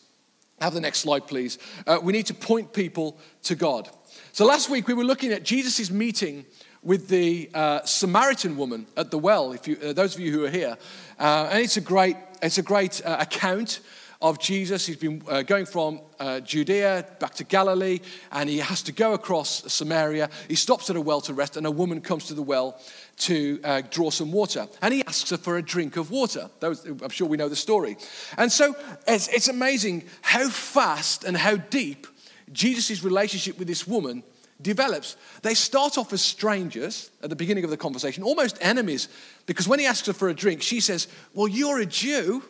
have 0.60 0.74
the 0.74 0.80
next 0.80 1.00
slide, 1.00 1.26
please. 1.26 1.58
Uh, 1.86 1.98
we 2.02 2.12
need 2.12 2.26
to 2.26 2.34
point 2.34 2.72
people 2.72 3.18
to 3.44 3.54
God. 3.54 3.90
So 4.32 4.44
last 4.44 4.70
week 4.70 4.88
we 4.88 4.94
were 4.94 5.04
looking 5.04 5.32
at 5.32 5.42
Jesus' 5.42 5.90
meeting 5.90 6.44
with 6.82 7.08
the 7.08 7.50
uh, 7.54 7.82
Samaritan 7.84 8.56
woman 8.56 8.86
at 8.96 9.10
the 9.10 9.18
well. 9.18 9.52
If 9.52 9.66
you, 9.66 9.76
uh, 9.82 9.92
those 9.92 10.14
of 10.14 10.20
you 10.20 10.32
who 10.32 10.44
are 10.44 10.50
here, 10.50 10.76
uh, 11.18 11.48
and 11.50 11.62
it's 11.62 11.76
a 11.76 11.80
great, 11.80 12.16
it's 12.42 12.58
a 12.58 12.62
great 12.62 13.04
uh, 13.04 13.16
account 13.20 13.80
of 14.24 14.38
Jesus. 14.38 14.86
He's 14.86 14.96
been 14.96 15.22
uh, 15.28 15.42
going 15.42 15.66
from 15.66 16.00
uh, 16.18 16.40
Judea 16.40 17.06
back 17.20 17.34
to 17.34 17.44
Galilee, 17.44 18.00
and 18.32 18.48
he 18.48 18.56
has 18.56 18.80
to 18.84 18.92
go 18.92 19.12
across 19.12 19.70
Samaria. 19.70 20.30
He 20.48 20.54
stops 20.54 20.88
at 20.88 20.96
a 20.96 21.00
well 21.00 21.20
to 21.20 21.34
rest, 21.34 21.58
and 21.58 21.66
a 21.66 21.70
woman 21.70 22.00
comes 22.00 22.24
to 22.28 22.34
the 22.34 22.42
well 22.42 22.80
to 23.18 23.60
uh, 23.62 23.82
draw 23.90 24.08
some 24.08 24.32
water. 24.32 24.66
And 24.80 24.94
he 24.94 25.04
asks 25.04 25.28
her 25.28 25.36
for 25.36 25.58
a 25.58 25.62
drink 25.62 25.98
of 25.98 26.10
water. 26.10 26.48
I'm 26.62 27.10
sure 27.10 27.28
we 27.28 27.36
know 27.36 27.50
the 27.50 27.54
story. 27.54 27.98
And 28.38 28.50
so 28.50 28.74
it's, 29.06 29.28
it's 29.28 29.48
amazing 29.48 30.04
how 30.22 30.48
fast 30.48 31.24
and 31.24 31.36
how 31.36 31.56
deep 31.56 32.06
Jesus' 32.50 33.04
relationship 33.04 33.58
with 33.58 33.68
this 33.68 33.86
woman 33.86 34.22
develops. 34.62 35.16
They 35.42 35.52
start 35.52 35.98
off 35.98 36.14
as 36.14 36.22
strangers 36.22 37.10
at 37.22 37.28
the 37.28 37.36
beginning 37.36 37.64
of 37.64 37.70
the 37.70 37.76
conversation, 37.76 38.22
almost 38.22 38.56
enemies, 38.62 39.08
because 39.44 39.68
when 39.68 39.80
he 39.80 39.84
asks 39.84 40.06
her 40.06 40.14
for 40.14 40.30
a 40.30 40.34
drink, 40.34 40.62
she 40.62 40.80
says, 40.80 41.08
Well, 41.34 41.48
you're 41.48 41.80
a 41.80 41.86
Jew 41.86 42.42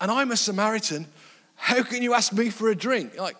and 0.00 0.10
I'm 0.10 0.30
a 0.30 0.36
Samaritan. 0.36 1.06
How 1.56 1.82
can 1.82 2.02
you 2.02 2.14
ask 2.14 2.32
me 2.32 2.50
for 2.50 2.68
a 2.68 2.74
drink? 2.74 3.18
Like, 3.18 3.36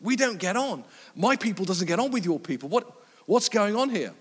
we 0.00 0.16
don't 0.16 0.38
get 0.38 0.56
on. 0.56 0.84
My 1.16 1.36
people 1.36 1.64
doesn't 1.64 1.86
get 1.86 1.98
on 1.98 2.10
with 2.10 2.24
your 2.24 2.38
people. 2.38 2.68
What, 2.68 2.90
what's 3.26 3.48
going 3.48 3.76
on 3.76 3.88
here? 3.88 4.12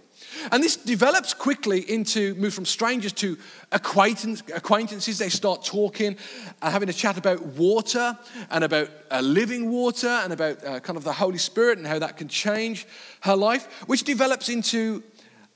And 0.52 0.64
this 0.64 0.76
develops 0.78 1.34
quickly 1.34 1.90
into 1.92 2.36
move 2.36 2.54
from 2.54 2.66
strangers 2.66 3.12
to 3.14 3.38
acquaintance, 3.72 4.44
acquaintances. 4.54 5.18
They 5.18 5.30
start 5.30 5.66
talking, 5.66 6.16
uh, 6.62 6.70
having 6.70 6.90
a 6.90 6.94
chat 6.94 7.18
about 7.18 7.42
water 7.42 8.18
and 8.50 8.64
about 8.64 8.90
uh, 9.10 9.22
living 9.22 9.70
water 9.70 10.08
and 10.08 10.32
about 10.32 10.64
uh, 10.64 10.80
kind 10.80 10.98
of 10.98 11.04
the 11.04 11.14
Holy 11.14 11.38
Spirit 11.38 11.78
and 11.78 11.88
how 11.88 12.00
that 12.00 12.18
can 12.18 12.28
change 12.28 12.86
her 13.22 13.36
life, 13.36 13.84
which 13.88 14.04
develops 14.04 14.50
into 14.50 15.04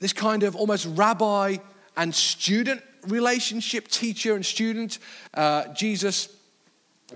this 0.00 0.12
kind 0.12 0.42
of 0.42 0.56
almost 0.56 0.86
rabbi 0.90 1.56
and 1.96 2.14
student 2.14 2.82
relationship, 3.08 3.88
teacher 3.88 4.34
and 4.34 4.44
student. 4.44 4.98
Uh, 5.34 5.68
Jesus 5.68 6.28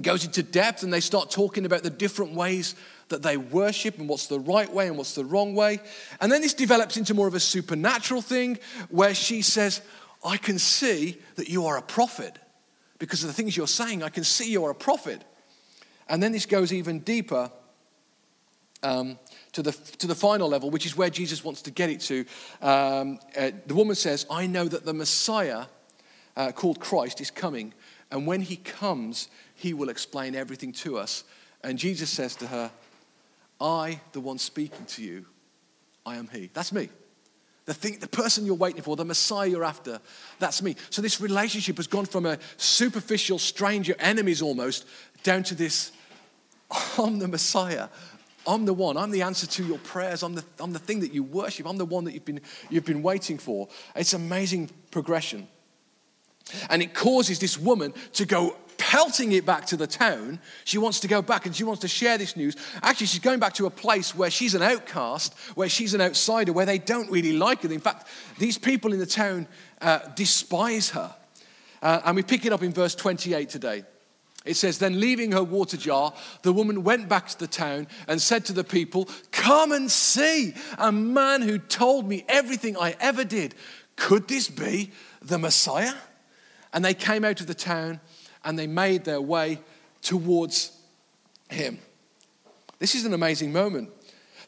goes 0.01 0.25
into 0.25 0.43
depth 0.43 0.83
and 0.83 0.93
they 0.93 1.01
start 1.01 1.31
talking 1.31 1.67
about 1.67 1.83
the 1.83 1.91
different 1.91 2.35
ways 2.35 2.75
that 3.09 3.23
they 3.23 3.37
worship 3.37 3.99
and 3.99 4.09
what's 4.09 4.29
the 4.29 4.39
right 4.39 4.73
way 4.73 4.87
and 4.87 4.97
what's 4.97 5.15
the 5.15 5.25
wrong 5.25 5.55
way. 5.55 5.81
And 6.21 6.31
then 6.31 6.41
this 6.41 6.55
develops 6.55 6.97
into 6.97 7.13
more 7.13 7.27
of 7.27 7.35
a 7.35 7.41
supernatural 7.41 8.23
thing 8.23 8.59
where 8.89 9.15
she 9.15 9.43
says, 9.43 9.83
I 10.25 10.37
can 10.37 10.59
see 10.59 11.19
that 11.37 11.49
you 11.49 11.67
are 11.67 11.77
a 11.77 11.83
prophet 11.83 12.39
because 12.99 13.23
of 13.23 13.29
the 13.29 13.35
things 13.35 13.57
you're 13.57 13.67
saying. 13.67 14.03
I 14.03 14.11
can 14.11 14.25
see 14.25 14.53
you're 14.53 14.71
a 14.71 14.75
prophet. 14.75 15.25
And 16.09 16.23
then 16.23 16.33
this 16.33 16.47
goes 16.47 16.73
even 16.73 17.01
deeper 17.01 17.51
um, 18.83 19.19
to, 19.53 19.63
the, 19.63 19.73
to 19.73 20.07
the 20.07 20.15
final 20.15 20.49
level, 20.49 20.71
which 20.71 20.87
is 20.87 20.97
where 20.97 21.11
Jesus 21.11 21.45
wants 21.45 21.63
to 21.63 21.71
get 21.71 21.91
it 21.91 22.01
to. 22.03 22.25
Um, 22.61 23.19
uh, 23.37 23.51
the 23.67 23.75
woman 23.75 23.97
says, 23.97 24.27
I 24.31 24.47
know 24.47 24.67
that 24.67 24.85
the 24.85 24.95
Messiah, 24.95 25.67
uh, 26.37 26.53
called 26.53 26.81
Christ, 26.81 27.21
is 27.21 27.31
coming. 27.31 27.73
And 28.11 28.27
when 28.27 28.41
he 28.41 28.57
comes, 28.57 29.29
he 29.55 29.75
will 29.75 29.89
explain 29.89 30.35
everything 30.35 30.73
to 30.73 30.99
us. 30.99 31.25
And 31.63 31.79
Jesus 31.79 32.11
says 32.11 32.37
to 32.37 32.47
her, 32.47 32.71
I, 33.61 34.01
the 34.13 34.21
one 34.21 34.39
speaking 34.39 34.87
to 34.87 35.03
you, 35.03 35.27
I 36.07 36.17
am 36.17 36.29
He. 36.29 36.51
That's 36.53 36.73
me. 36.73 36.89
The, 37.67 37.75
thing, 37.75 37.99
the 38.01 38.09
person 38.09 38.47
you're 38.47 38.55
waiting 38.55 38.83
for, 38.83 38.97
the 38.97 39.05
Messiah 39.05 39.47
you're 39.47 39.65
after, 39.65 40.01
that's 40.39 40.63
me. 40.63 40.77
So 40.89 41.03
this 41.03 41.21
relationship 41.21 41.77
has 41.77 41.87
gone 41.87 42.07
from 42.07 42.27
a 42.27 42.39
superficial 42.57 43.39
stranger, 43.39 43.95
enemies 43.99 44.43
almost, 44.43 44.87
down 45.23 45.43
to 45.45 45.55
this 45.55 45.93
I'm 46.99 47.19
the 47.19 47.29
Messiah. 47.29 47.89
I'm 48.47 48.65
the 48.65 48.73
one. 48.73 48.97
I'm 48.97 49.11
the 49.11 49.23
answer 49.23 49.47
to 49.47 49.65
your 49.65 49.79
prayers. 49.79 50.23
I'm 50.23 50.35
the, 50.35 50.45
I'm 50.59 50.73
the 50.73 50.79
thing 50.79 51.01
that 51.01 51.13
you 51.13 51.23
worship. 51.23 51.67
I'm 51.67 51.77
the 51.77 51.85
one 51.85 52.05
that 52.05 52.15
you've 52.15 52.25
been, 52.25 52.41
you've 52.71 52.87
been 52.87 53.03
waiting 53.03 53.39
for. 53.39 53.69
It's 53.95 54.15
amazing 54.15 54.71
progression. 54.91 55.47
And 56.69 56.83
it 56.83 56.95
causes 56.95 57.39
this 57.39 57.59
woman 57.59 57.93
to 58.15 58.27
go 58.27 58.57
pelting 58.81 59.33
it 59.33 59.45
back 59.45 59.67
to 59.67 59.77
the 59.77 59.87
town. 59.87 60.41
She 60.65 60.79
wants 60.79 61.01
to 61.01 61.09
go 61.09 61.21
back 61.21 61.45
and 61.45 61.55
she 61.55 61.65
wants 61.65 61.83
to 61.83 61.89
share 61.89 62.17
this 62.17 62.35
news. 62.35 62.57
Actually, 62.83 63.09
she's 63.09 63.21
going 63.21 63.39
back 63.39 63.53
to 63.55 63.67
a 63.67 63.71
place 63.71 64.15
where 64.15 64.31
she's 64.31 64.55
an 64.55 64.63
outcast, 64.63 65.35
where 65.55 65.69
she's 65.69 65.93
an 65.93 66.01
outsider, 66.01 66.53
where 66.53 66.67
they 66.67 66.79
don't 66.79 67.11
really 67.11 67.35
like 67.35 67.63
her. 67.63 67.73
In 67.73 67.81
fact, 67.81 68.09
these 68.39 68.57
people 68.57 68.93
in 68.93 68.99
the 68.99 69.07
town 69.07 69.47
uh, 69.83 70.01
despise 70.17 70.91
her. 70.91 71.15
Uh, 71.83 72.01
and 72.07 72.17
we 72.17 72.23
pick 72.23 72.47
it 72.47 72.53
up 72.53 72.63
in 72.63 72.73
verse 72.73 72.95
28 72.95 73.49
today. 73.49 73.85
It 74.45 74.55
says, 74.55 74.79
Then 74.79 74.99
leaving 74.99 75.33
her 75.33 75.45
water 75.45 75.77
jar, 75.77 76.15
the 76.43 76.53
woman 76.53 76.83
went 76.83 77.09
back 77.09 77.29
to 77.29 77.39
the 77.39 77.47
town 77.47 77.87
and 78.09 78.21
said 78.21 78.47
to 78.47 78.55
the 78.55 78.65
people, 78.65 79.09
Come 79.31 79.73
and 79.73 79.91
see 79.91 80.55
a 80.79 80.91
man 80.91 81.43
who 81.43 81.59
told 81.59 82.09
me 82.09 82.25
everything 82.29 82.77
I 82.77 82.97
ever 83.01 83.25
did. 83.25 83.55
Could 83.97 84.29
this 84.29 84.49
be 84.49 84.93
the 85.21 85.39
Messiah? 85.39 85.93
And 86.73 86.85
they 86.85 86.95
came 86.95 87.25
out 87.25 87.41
of 87.41 87.47
the 87.47 87.55
town 87.55 88.01
and 88.45 88.59
they 88.59 88.67
made 88.67 89.05
their 89.05 89.21
way 89.21 89.61
towards 90.03 90.77
him. 91.49 91.79
This 92.79 92.95
is 92.95 93.05
an 93.05 93.13
amazing 93.13 93.53
moment. 93.53 93.91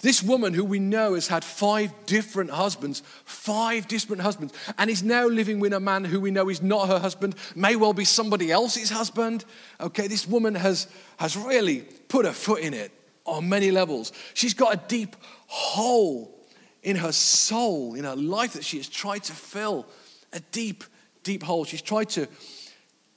This 0.03 0.21
woman, 0.21 0.53
who 0.53 0.65
we 0.65 0.81
know 0.81 1.15
has 1.15 1.29
had 1.29 1.45
five 1.45 1.93
different 2.07 2.51
husbands, 2.51 3.05
five 3.25 3.87
different 3.87 4.23
husbands, 4.23 4.53
and 4.77 4.91
is 4.91 5.05
now 5.05 5.29
living 5.29 5.61
with 5.61 5.73
a 5.73 5.79
man 5.79 6.05
who 6.05 6.21
we 6.21 6.33
know 6.33 6.49
is 6.49 6.61
not 6.61 6.89
her 6.89 6.99
husband, 6.99 7.37
may 7.55 7.77
well 7.77 7.93
be 7.93 8.05
somebody 8.05 8.51
else's 8.51 8.91
husband. 8.91 9.45
Okay, 9.81 10.09
this 10.09 10.27
woman 10.27 10.57
has, 10.57 10.89
has 11.19 11.37
really 11.37 11.87
put 12.09 12.27
her 12.27 12.33
foot 12.33 12.63
in 12.63 12.75
it 12.75 12.91
on 13.25 13.49
many 13.49 13.71
levels. 13.71 14.13
She's 14.35 14.55
got 14.55 14.75
a 14.75 14.81
deep 14.89 15.15
hole 15.47 16.37
in 16.83 16.97
her 16.97 17.13
soul, 17.13 17.95
in 17.95 18.03
her 18.03 18.17
life 18.17 18.55
that 18.55 18.65
she 18.65 18.79
has 18.79 18.89
tried 18.89 19.23
to 19.25 19.33
fill. 19.33 19.87
A 20.33 20.41
deep, 20.51 20.83
deep 21.23 21.43
hole. 21.43 21.65
She's 21.65 21.83
tried 21.83 22.11
to 22.11 22.29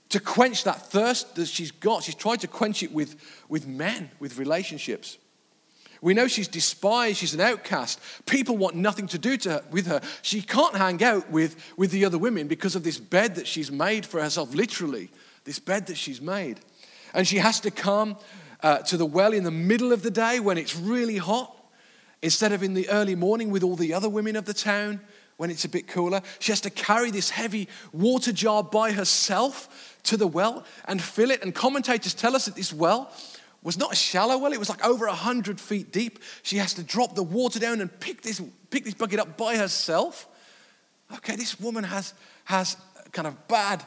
to 0.09 0.19
quench 0.19 0.63
that 0.63 0.81
thirst 0.81 1.35
that 1.35 1.47
she's 1.47 1.71
got. 1.71 2.03
She's 2.03 2.15
tried 2.15 2.41
to 2.41 2.47
quench 2.47 2.83
it 2.83 2.91
with, 2.91 3.15
with 3.49 3.67
men, 3.67 4.11
with 4.19 4.37
relationships. 4.37 5.17
We 6.01 6.13
know 6.13 6.27
she's 6.27 6.47
despised, 6.47 7.17
she's 7.17 7.33
an 7.33 7.41
outcast. 7.41 7.99
People 8.25 8.57
want 8.57 8.75
nothing 8.75 9.07
to 9.07 9.17
do 9.17 9.37
to 9.37 9.49
her, 9.49 9.63
with 9.71 9.87
her. 9.87 10.01
She 10.21 10.41
can't 10.41 10.75
hang 10.75 11.03
out 11.03 11.31
with, 11.31 11.55
with 11.77 11.91
the 11.91 12.05
other 12.05 12.17
women 12.17 12.47
because 12.47 12.75
of 12.75 12.83
this 12.83 12.99
bed 12.99 13.35
that 13.35 13.47
she's 13.47 13.71
made 13.71 14.05
for 14.05 14.21
herself, 14.21 14.53
literally, 14.53 15.09
this 15.45 15.57
bed 15.57 15.87
that 15.87 15.97
she's 15.97 16.21
made. 16.21 16.59
And 17.13 17.27
she 17.27 17.37
has 17.37 17.59
to 17.61 17.71
come 17.71 18.17
uh, 18.61 18.79
to 18.79 18.97
the 18.97 19.05
well 19.05 19.33
in 19.33 19.43
the 19.43 19.51
middle 19.51 19.91
of 19.91 20.03
the 20.03 20.11
day 20.11 20.39
when 20.39 20.57
it's 20.57 20.75
really 20.75 21.17
hot, 21.17 21.55
instead 22.21 22.51
of 22.51 22.61
in 22.61 22.73
the 22.73 22.87
early 22.89 23.15
morning 23.15 23.49
with 23.49 23.63
all 23.63 23.75
the 23.75 23.93
other 23.93 24.09
women 24.09 24.35
of 24.35 24.45
the 24.45 24.53
town 24.53 25.01
when 25.37 25.49
it's 25.49 25.65
a 25.65 25.69
bit 25.69 25.87
cooler. 25.87 26.21
She 26.39 26.51
has 26.51 26.61
to 26.61 26.69
carry 26.69 27.11
this 27.11 27.29
heavy 27.29 27.67
water 27.91 28.31
jar 28.31 28.63
by 28.63 28.91
herself 28.91 29.99
to 30.03 30.17
the 30.17 30.27
well 30.27 30.63
and 30.87 31.01
fill 31.01 31.31
it. 31.31 31.43
And 31.43 31.53
commentators 31.53 32.13
tell 32.13 32.35
us 32.35 32.45
that 32.45 32.55
this 32.55 32.73
well 32.73 33.11
was 33.63 33.77
not 33.77 33.93
a 33.93 33.95
shallow 33.95 34.37
well, 34.37 34.53
it 34.53 34.59
was 34.59 34.69
like 34.69 34.85
over 34.85 35.07
100 35.07 35.59
feet 35.59 35.91
deep. 35.91 36.19
She 36.43 36.57
has 36.57 36.75
to 36.75 36.83
drop 36.83 37.15
the 37.15 37.23
water 37.23 37.59
down 37.59 37.81
and 37.81 37.99
pick 37.99 38.21
this, 38.21 38.41
pick 38.69 38.85
this 38.85 38.93
bucket 38.93 39.19
up 39.19 39.37
by 39.37 39.57
herself. 39.57 40.27
Okay, 41.15 41.35
this 41.35 41.59
woman 41.59 41.83
has, 41.83 42.13
has 42.45 42.77
kind 43.11 43.27
of 43.27 43.47
bad, 43.47 43.83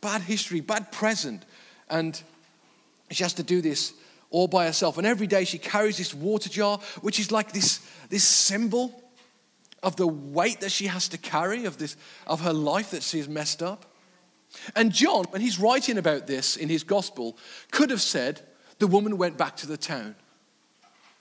bad 0.00 0.22
history, 0.22 0.60
bad 0.60 0.90
present. 0.90 1.44
And 1.88 2.20
she 3.10 3.22
has 3.22 3.34
to 3.34 3.44
do 3.44 3.60
this 3.60 3.92
all 4.30 4.48
by 4.48 4.66
herself. 4.66 4.98
And 4.98 5.06
every 5.06 5.28
day 5.28 5.44
she 5.44 5.58
carries 5.58 5.96
this 5.96 6.12
water 6.12 6.48
jar, 6.48 6.78
which 7.00 7.20
is 7.20 7.30
like 7.30 7.52
this, 7.52 7.80
this 8.08 8.24
symbol 8.24 8.99
of 9.82 9.96
the 9.96 10.06
weight 10.06 10.60
that 10.60 10.70
she 10.70 10.86
has 10.86 11.08
to 11.08 11.18
carry, 11.18 11.64
of, 11.64 11.78
this, 11.78 11.96
of 12.26 12.42
her 12.42 12.52
life 12.52 12.90
that 12.90 13.02
she 13.02 13.18
has 13.18 13.28
messed 13.28 13.62
up. 13.62 13.86
And 14.74 14.92
John, 14.92 15.24
when 15.30 15.40
he's 15.40 15.58
writing 15.58 15.96
about 15.96 16.26
this 16.26 16.56
in 16.56 16.68
his 16.68 16.82
gospel, 16.82 17.36
could 17.70 17.90
have 17.90 18.02
said, 18.02 18.42
the 18.78 18.86
woman 18.86 19.16
went 19.16 19.38
back 19.38 19.56
to 19.58 19.66
the 19.66 19.76
town. 19.76 20.16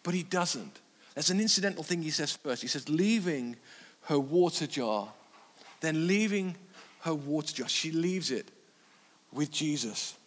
But 0.03 0.13
he 0.13 0.23
doesn't. 0.23 0.79
There's 1.13 1.29
an 1.29 1.39
incidental 1.39 1.83
thing 1.83 2.01
he 2.01 2.09
says 2.09 2.31
first. 2.31 2.61
He 2.61 2.67
says, 2.67 2.89
leaving 2.89 3.55
her 4.03 4.19
water 4.19 4.65
jar, 4.65 5.09
then 5.81 6.07
leaving 6.07 6.55
her 7.01 7.13
water 7.13 7.53
jar, 7.53 7.69
she 7.69 7.91
leaves 7.91 8.31
it 8.31 8.49
with 9.31 9.51
Jesus. 9.51 10.17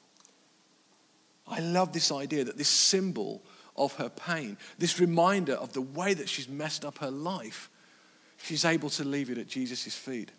I 1.49 1.61
love 1.61 1.93
this 1.93 2.13
idea 2.13 2.45
that 2.45 2.57
this 2.57 2.69
symbol 2.69 3.43
of 3.77 3.95
her 3.95 4.09
pain, 4.09 4.57
this 4.79 5.01
reminder 5.01 5.55
of 5.55 5.73
the 5.73 5.81
way 5.81 6.15
that 6.15 6.29
she's 6.29 6.49
messed 6.49 6.85
up 6.85 6.99
her 6.99 7.11
life, 7.11 7.71
she's 8.43 8.65
able 8.65 8.91
to 8.91 9.05
leave 9.05 9.31
it 9.31 9.39
at 9.39 9.49
Jesus' 9.49 9.95
feet. 9.95 10.31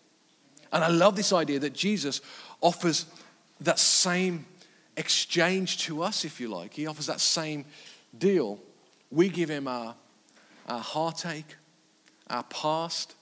And 0.72 0.84
I 0.84 0.88
love 0.88 1.16
this 1.16 1.32
idea 1.32 1.60
that 1.60 1.74
Jesus 1.74 2.22
offers 2.62 3.06
that 3.62 3.80
same 3.80 4.46
exchange 4.98 5.78
to 5.86 6.04
us, 6.04 6.26
if 6.26 6.40
you 6.40 6.48
like. 6.48 6.74
He 6.74 6.88
offers 6.88 7.06
that 7.08 7.22
same 7.22 7.66
deal. 8.18 8.60
We 9.12 9.30
give 9.30 9.50
him 9.50 9.68
our, 9.68 9.96
our 10.68 10.80
heartache, 10.80 11.56
our 12.30 12.44
past, 12.44 13.16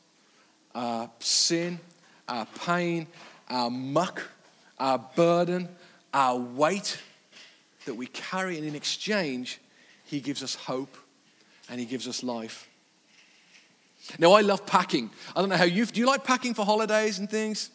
our 0.73 1.09
sin, 1.19 1.79
our 2.27 2.45
pain, 2.65 3.07
our 3.49 3.69
muck, 3.69 4.21
our 4.79 4.97
burden, 5.15 5.67
our 6.13 6.37
weight 6.37 6.97
that 7.85 7.95
we 7.95 8.07
carry. 8.07 8.57
And 8.57 8.65
in 8.65 8.75
exchange, 8.75 9.59
he 10.05 10.21
gives 10.21 10.41
us 10.41 10.55
hope 10.55 10.95
and 11.69 11.79
he 11.79 11.85
gives 11.85 12.07
us 12.07 12.23
life. 12.23 12.69
Now, 14.19 14.33
I 14.33 14.41
love 14.41 14.65
packing. 14.65 15.09
I 15.35 15.39
don't 15.39 15.49
know 15.49 15.57
how 15.57 15.63
you 15.63 15.85
do. 15.85 15.99
You 15.99 16.07
like 16.07 16.23
packing 16.23 16.53
for 16.53 16.65
holidays 16.65 17.19
and 17.19 17.29
things? 17.29 17.69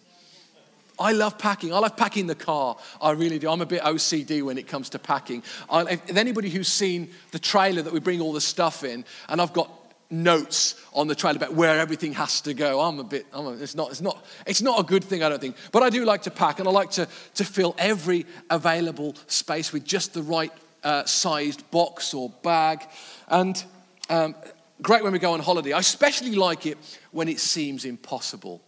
I 0.99 1.13
love 1.13 1.39
packing. 1.39 1.75
I 1.75 1.79
love 1.79 1.97
packing 1.97 2.27
the 2.27 2.35
car. 2.35 2.77
I 3.01 3.11
really 3.11 3.39
do. 3.39 3.51
I'm 3.51 3.61
a 3.61 3.67
bit 3.67 3.83
OCD 3.83 4.43
when 4.43 4.57
it 4.57 4.67
comes 4.67 4.89
to 4.91 4.99
packing. 4.99 5.43
I, 5.71 5.83
if 5.83 6.17
anybody 6.17 6.49
who's 6.49 6.69
seen 6.69 7.11
the 7.33 7.39
trailer 7.39 7.83
that 7.83 7.93
we 7.93 8.01
bring 8.01 8.21
all 8.21 8.33
the 8.33 8.41
stuff 8.41 8.83
in, 8.83 9.05
and 9.29 9.41
I've 9.41 9.53
got 9.53 9.71
notes 10.11 10.81
on 10.93 11.09
the 11.09 11.15
trailer 11.15 11.37
about 11.37 11.55
where 11.55 11.79
everything 11.79 12.13
has 12.13 12.41
to 12.43 12.55
go. 12.55 12.81
I'm 12.81 12.99
a 12.99 13.05
bit, 13.05 13.27
I'm 13.33 13.47
a, 13.47 13.53
it's, 13.53 13.75
not, 13.75 13.91
it's, 13.91 14.01
not, 14.01 14.25
it's 14.47 14.63
not 14.63 14.81
a 14.81 14.85
good 14.85 15.05
thing, 15.05 15.23
I 15.23 15.29
don't 15.29 15.41
think. 15.41 15.57
But 15.73 15.83
I 15.83 15.91
do 15.91 16.05
like 16.05 16.23
to 16.23 16.31
pack, 16.31 16.59
and 16.59 16.69
I 16.69 16.71
like 16.71 16.91
to, 16.93 17.09
to 17.35 17.45
fill 17.45 17.75
every 17.79 18.27
available 18.49 19.15
space 19.27 19.73
with 19.73 19.85
just 19.85 20.15
the 20.15 20.23
right 20.23 20.53
uh, 20.85 21.05
sized 21.05 21.69
box 21.71 22.15
or 22.15 22.31
bag. 22.43 22.87
And 23.29 23.63
um, 24.09 24.35
great 24.83 25.03
when 25.03 25.13
we 25.13 25.19
go 25.19 25.33
on 25.33 25.41
holiday. 25.41 25.73
I 25.73 25.79
especially 25.79 26.35
like 26.35 26.67
it 26.67 26.79
when 27.11 27.29
it 27.29 27.41
seems 27.41 27.85
impossible. 27.85 28.63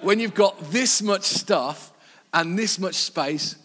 when 0.00 0.18
you've 0.20 0.34
got 0.34 0.58
this 0.70 1.02
much 1.02 1.24
stuff 1.24 1.92
and 2.32 2.58
this 2.58 2.78
much 2.78 2.94
space, 2.94 3.56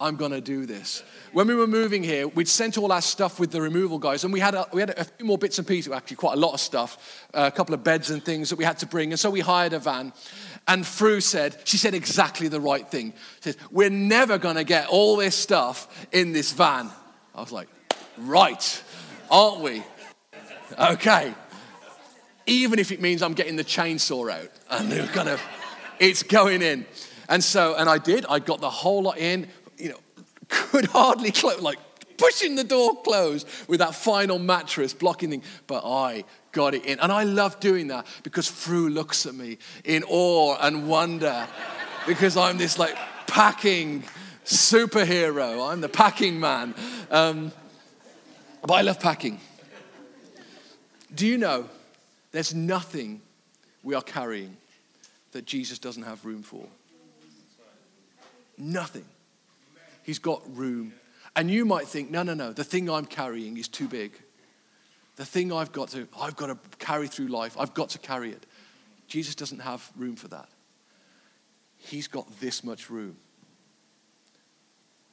I'm 0.00 0.16
to 0.32 0.40
do 0.40 0.66
this. 0.66 1.02
When 1.32 1.46
we 1.46 1.54
were 1.54 1.66
moving 1.66 2.02
here, 2.02 2.28
we'd 2.28 2.48
sent 2.48 2.78
all 2.78 2.92
our 2.92 3.00
stuff 3.00 3.40
with 3.40 3.50
the 3.50 3.60
removal 3.60 3.98
guys, 3.98 4.24
and 4.24 4.32
we 4.32 4.40
had 4.40 4.54
a, 4.54 4.66
we 4.72 4.80
had 4.80 4.90
a 4.90 5.04
few 5.04 5.24
more 5.24 5.38
bits 5.38 5.58
and 5.58 5.66
pieces, 5.66 5.92
actually 5.92 6.16
quite 6.16 6.36
a 6.36 6.40
lot 6.40 6.52
of 6.52 6.60
stuff, 6.60 7.26
uh, 7.32 7.50
a 7.52 7.56
couple 7.56 7.74
of 7.74 7.84
beds 7.84 8.10
and 8.10 8.24
things 8.24 8.50
that 8.50 8.56
we 8.56 8.64
had 8.64 8.78
to 8.78 8.86
bring. 8.86 9.12
And 9.12 9.20
so 9.20 9.30
we 9.30 9.40
hired 9.40 9.72
a 9.72 9.78
van. 9.78 10.12
And 10.66 10.86
Fru 10.86 11.20
said, 11.20 11.56
she 11.64 11.76
said 11.76 11.94
exactly 11.94 12.48
the 12.48 12.60
right 12.60 12.86
thing. 12.88 13.12
She 13.36 13.52
said, 13.52 13.56
We're 13.70 13.90
never 13.90 14.38
to 14.56 14.64
get 14.64 14.88
all 14.88 15.16
this 15.16 15.36
stuff 15.36 16.06
in 16.12 16.32
this 16.32 16.52
van. 16.52 16.90
I 17.34 17.40
was 17.40 17.52
like, 17.52 17.68
Right, 18.18 18.82
aren't 19.30 19.60
we? 19.60 19.82
Okay. 20.78 21.34
Even 22.46 22.78
if 22.78 22.92
it 22.92 23.00
means 23.00 23.22
I'm 23.22 23.34
getting 23.34 23.56
the 23.56 23.64
chainsaw 23.64 24.30
out 24.30 24.50
and 24.70 25.08
kind 25.10 25.28
of, 25.28 25.42
it's 25.98 26.22
going 26.22 26.62
in. 26.62 26.86
And 27.28 27.42
so, 27.42 27.74
and 27.74 27.88
I 27.88 27.98
did. 27.98 28.26
I 28.28 28.38
got 28.38 28.60
the 28.60 28.70
whole 28.70 29.02
lot 29.02 29.18
in, 29.18 29.48
you 29.78 29.90
know, 29.90 29.98
could 30.48 30.86
hardly 30.86 31.30
close, 31.30 31.60
like 31.60 31.78
pushing 32.16 32.54
the 32.54 32.64
door 32.64 33.02
closed 33.02 33.48
with 33.66 33.80
that 33.80 33.94
final 33.94 34.38
mattress 34.38 34.92
blocking 34.92 35.30
thing. 35.30 35.42
But 35.66 35.84
I 35.84 36.24
got 36.52 36.74
it 36.74 36.84
in. 36.84 37.00
And 37.00 37.10
I 37.10 37.24
love 37.24 37.60
doing 37.60 37.88
that 37.88 38.06
because 38.22 38.48
Fru 38.48 38.88
looks 38.88 39.26
at 39.26 39.34
me 39.34 39.58
in 39.84 40.04
awe 40.04 40.56
and 40.60 40.88
wonder 40.88 41.46
because 42.06 42.36
I'm 42.36 42.58
this 42.58 42.78
like 42.78 42.96
packing 43.26 44.04
superhero. 44.44 45.70
I'm 45.70 45.80
the 45.80 45.88
packing 45.88 46.38
man. 46.38 46.74
Um, 47.10 47.52
but 48.62 48.74
I 48.74 48.82
love 48.82 49.00
packing. 49.00 49.40
Do 51.14 51.26
you 51.26 51.38
know 51.38 51.68
there's 52.32 52.54
nothing 52.54 53.22
we 53.82 53.94
are 53.94 54.02
carrying 54.02 54.56
that 55.32 55.44
Jesus 55.44 55.78
doesn't 55.78 56.02
have 56.02 56.24
room 56.24 56.42
for? 56.42 56.66
Nothing. 58.58 59.04
He's 60.02 60.18
got 60.18 60.42
room. 60.56 60.92
And 61.36 61.50
you 61.50 61.64
might 61.64 61.86
think, 61.86 62.10
no, 62.10 62.22
no, 62.22 62.34
no, 62.34 62.52
the 62.52 62.64
thing 62.64 62.88
I'm 62.88 63.06
carrying 63.06 63.56
is 63.56 63.68
too 63.68 63.88
big. 63.88 64.12
The 65.16 65.24
thing 65.24 65.52
I've 65.52 65.72
got 65.72 65.90
to, 65.90 66.08
I've 66.18 66.36
got 66.36 66.46
to 66.46 66.58
carry 66.78 67.06
through 67.06 67.28
life, 67.28 67.56
I've 67.58 67.74
got 67.74 67.90
to 67.90 67.98
carry 67.98 68.30
it. 68.30 68.46
Jesus 69.06 69.34
doesn't 69.34 69.60
have 69.60 69.88
room 69.96 70.16
for 70.16 70.28
that. 70.28 70.48
He's 71.76 72.08
got 72.08 72.40
this 72.40 72.64
much 72.64 72.90
room. 72.90 73.16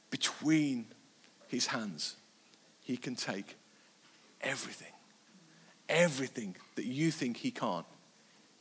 Between 0.10 0.86
his 1.48 1.67
hands, 1.67 2.15
he 2.81 2.98
can 2.98 3.15
take 3.15 3.55
everything 4.41 4.90
everything 5.91 6.55
that 6.75 6.86
you 6.86 7.12
think 7.12 7.38
he 7.38 7.51
can't, 7.51 7.86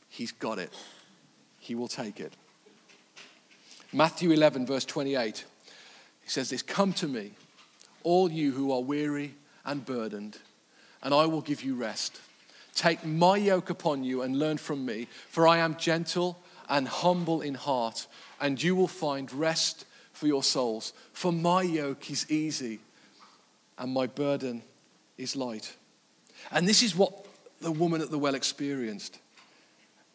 he's 0.09 0.31
got 0.31 0.59
it. 0.59 0.71
He 1.57 1.73
will 1.73 1.87
take 1.87 2.19
it. 2.19 2.33
Matthew 3.93 4.31
11, 4.31 4.65
verse 4.65 4.85
28, 4.85 5.45
he 6.23 6.29
says 6.29 6.49
this 6.49 6.61
Come 6.61 6.93
to 6.93 7.07
me, 7.07 7.31
all 8.03 8.31
you 8.31 8.51
who 8.51 8.71
are 8.71 8.81
weary 8.81 9.33
and 9.65 9.85
burdened, 9.85 10.37
and 11.01 11.13
I 11.13 11.25
will 11.25 11.41
give 11.41 11.63
you 11.63 11.75
rest. 11.75 12.19
Take 12.75 13.05
my 13.05 13.37
yoke 13.37 13.69
upon 13.69 14.03
you 14.03 14.21
and 14.21 14.39
learn 14.39 14.57
from 14.57 14.85
me, 14.85 15.07
for 15.29 15.47
I 15.47 15.57
am 15.57 15.75
gentle 15.77 16.39
and 16.69 16.87
humble 16.87 17.41
in 17.41 17.53
heart, 17.53 18.07
and 18.39 18.61
you 18.61 18.75
will 18.75 18.87
find 18.87 19.31
rest 19.33 19.85
for 20.13 20.27
your 20.27 20.43
souls. 20.43 20.93
For 21.13 21.33
my 21.33 21.63
yoke 21.63 22.09
is 22.09 22.29
easy 22.31 22.79
and 23.77 23.91
my 23.91 24.07
burden 24.07 24.61
is 25.17 25.35
light. 25.35 25.75
And 26.51 26.67
this 26.67 26.81
is 26.83 26.95
what 26.95 27.25
the 27.59 27.71
woman 27.71 28.01
at 28.01 28.09
the 28.09 28.17
well 28.17 28.35
experienced. 28.35 29.19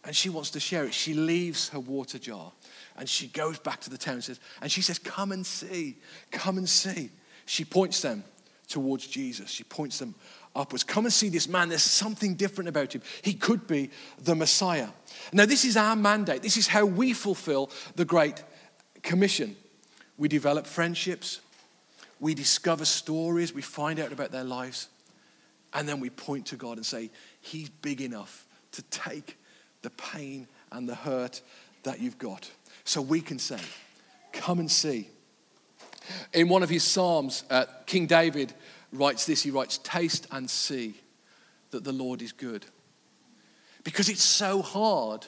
And 0.04 0.14
she 0.14 0.28
wants 0.28 0.50
to 0.50 0.60
share 0.60 0.84
it. 0.84 0.94
She 0.94 1.14
leaves 1.14 1.68
her 1.70 1.80
water 1.80 2.18
jar 2.18 2.52
and 2.96 3.08
she 3.08 3.26
goes 3.28 3.58
back 3.58 3.80
to 3.82 3.90
the 3.90 3.98
town 3.98 4.14
and 4.14 4.24
says, 4.24 4.40
and 4.60 4.70
she 4.70 4.82
says, 4.82 4.98
Come 4.98 5.32
and 5.32 5.44
see, 5.44 5.96
come 6.30 6.58
and 6.58 6.68
see. 6.68 7.10
She 7.44 7.64
points 7.64 8.00
them 8.00 8.24
towards 8.68 9.06
Jesus. 9.06 9.50
She 9.50 9.64
points 9.64 9.98
them 9.98 10.14
upwards. 10.54 10.82
Come 10.82 11.04
and 11.04 11.12
see 11.12 11.28
this 11.28 11.48
man. 11.48 11.68
There's 11.68 11.82
something 11.82 12.34
different 12.34 12.68
about 12.68 12.94
him. 12.94 13.02
He 13.22 13.34
could 13.34 13.66
be 13.66 13.90
the 14.18 14.34
Messiah. 14.34 14.88
Now, 15.32 15.46
this 15.46 15.64
is 15.64 15.76
our 15.76 15.94
mandate. 15.94 16.42
This 16.42 16.56
is 16.56 16.66
how 16.66 16.86
we 16.86 17.12
fulfill 17.12 17.70
the 17.94 18.04
Great 18.04 18.42
Commission. 19.02 19.56
We 20.18 20.28
develop 20.28 20.66
friendships, 20.66 21.40
we 22.20 22.34
discover 22.34 22.86
stories, 22.86 23.52
we 23.52 23.60
find 23.60 24.00
out 24.00 24.12
about 24.12 24.32
their 24.32 24.44
lives, 24.44 24.88
and 25.76 25.86
then 25.86 26.00
we 26.00 26.08
point 26.08 26.46
to 26.46 26.56
God 26.56 26.78
and 26.78 26.86
say, 26.86 27.10
He's 27.40 27.68
big 27.68 28.00
enough 28.00 28.46
to 28.72 28.82
take 28.84 29.38
the 29.82 29.90
pain 29.90 30.48
and 30.72 30.88
the 30.88 30.94
hurt 30.94 31.42
that 31.82 32.00
you've 32.00 32.18
got. 32.18 32.50
So 32.84 33.02
we 33.02 33.20
can 33.20 33.38
say, 33.38 33.60
Come 34.32 34.58
and 34.58 34.70
see. 34.70 35.10
In 36.32 36.48
one 36.48 36.62
of 36.62 36.70
his 36.70 36.82
Psalms, 36.82 37.44
uh, 37.50 37.66
King 37.84 38.06
David 38.06 38.54
writes 38.92 39.26
this 39.26 39.42
he 39.42 39.50
writes, 39.50 39.78
Taste 39.78 40.26
and 40.32 40.48
see 40.48 40.94
that 41.70 41.84
the 41.84 41.92
Lord 41.92 42.22
is 42.22 42.32
good. 42.32 42.64
Because 43.84 44.08
it's 44.08 44.24
so 44.24 44.62
hard 44.62 45.26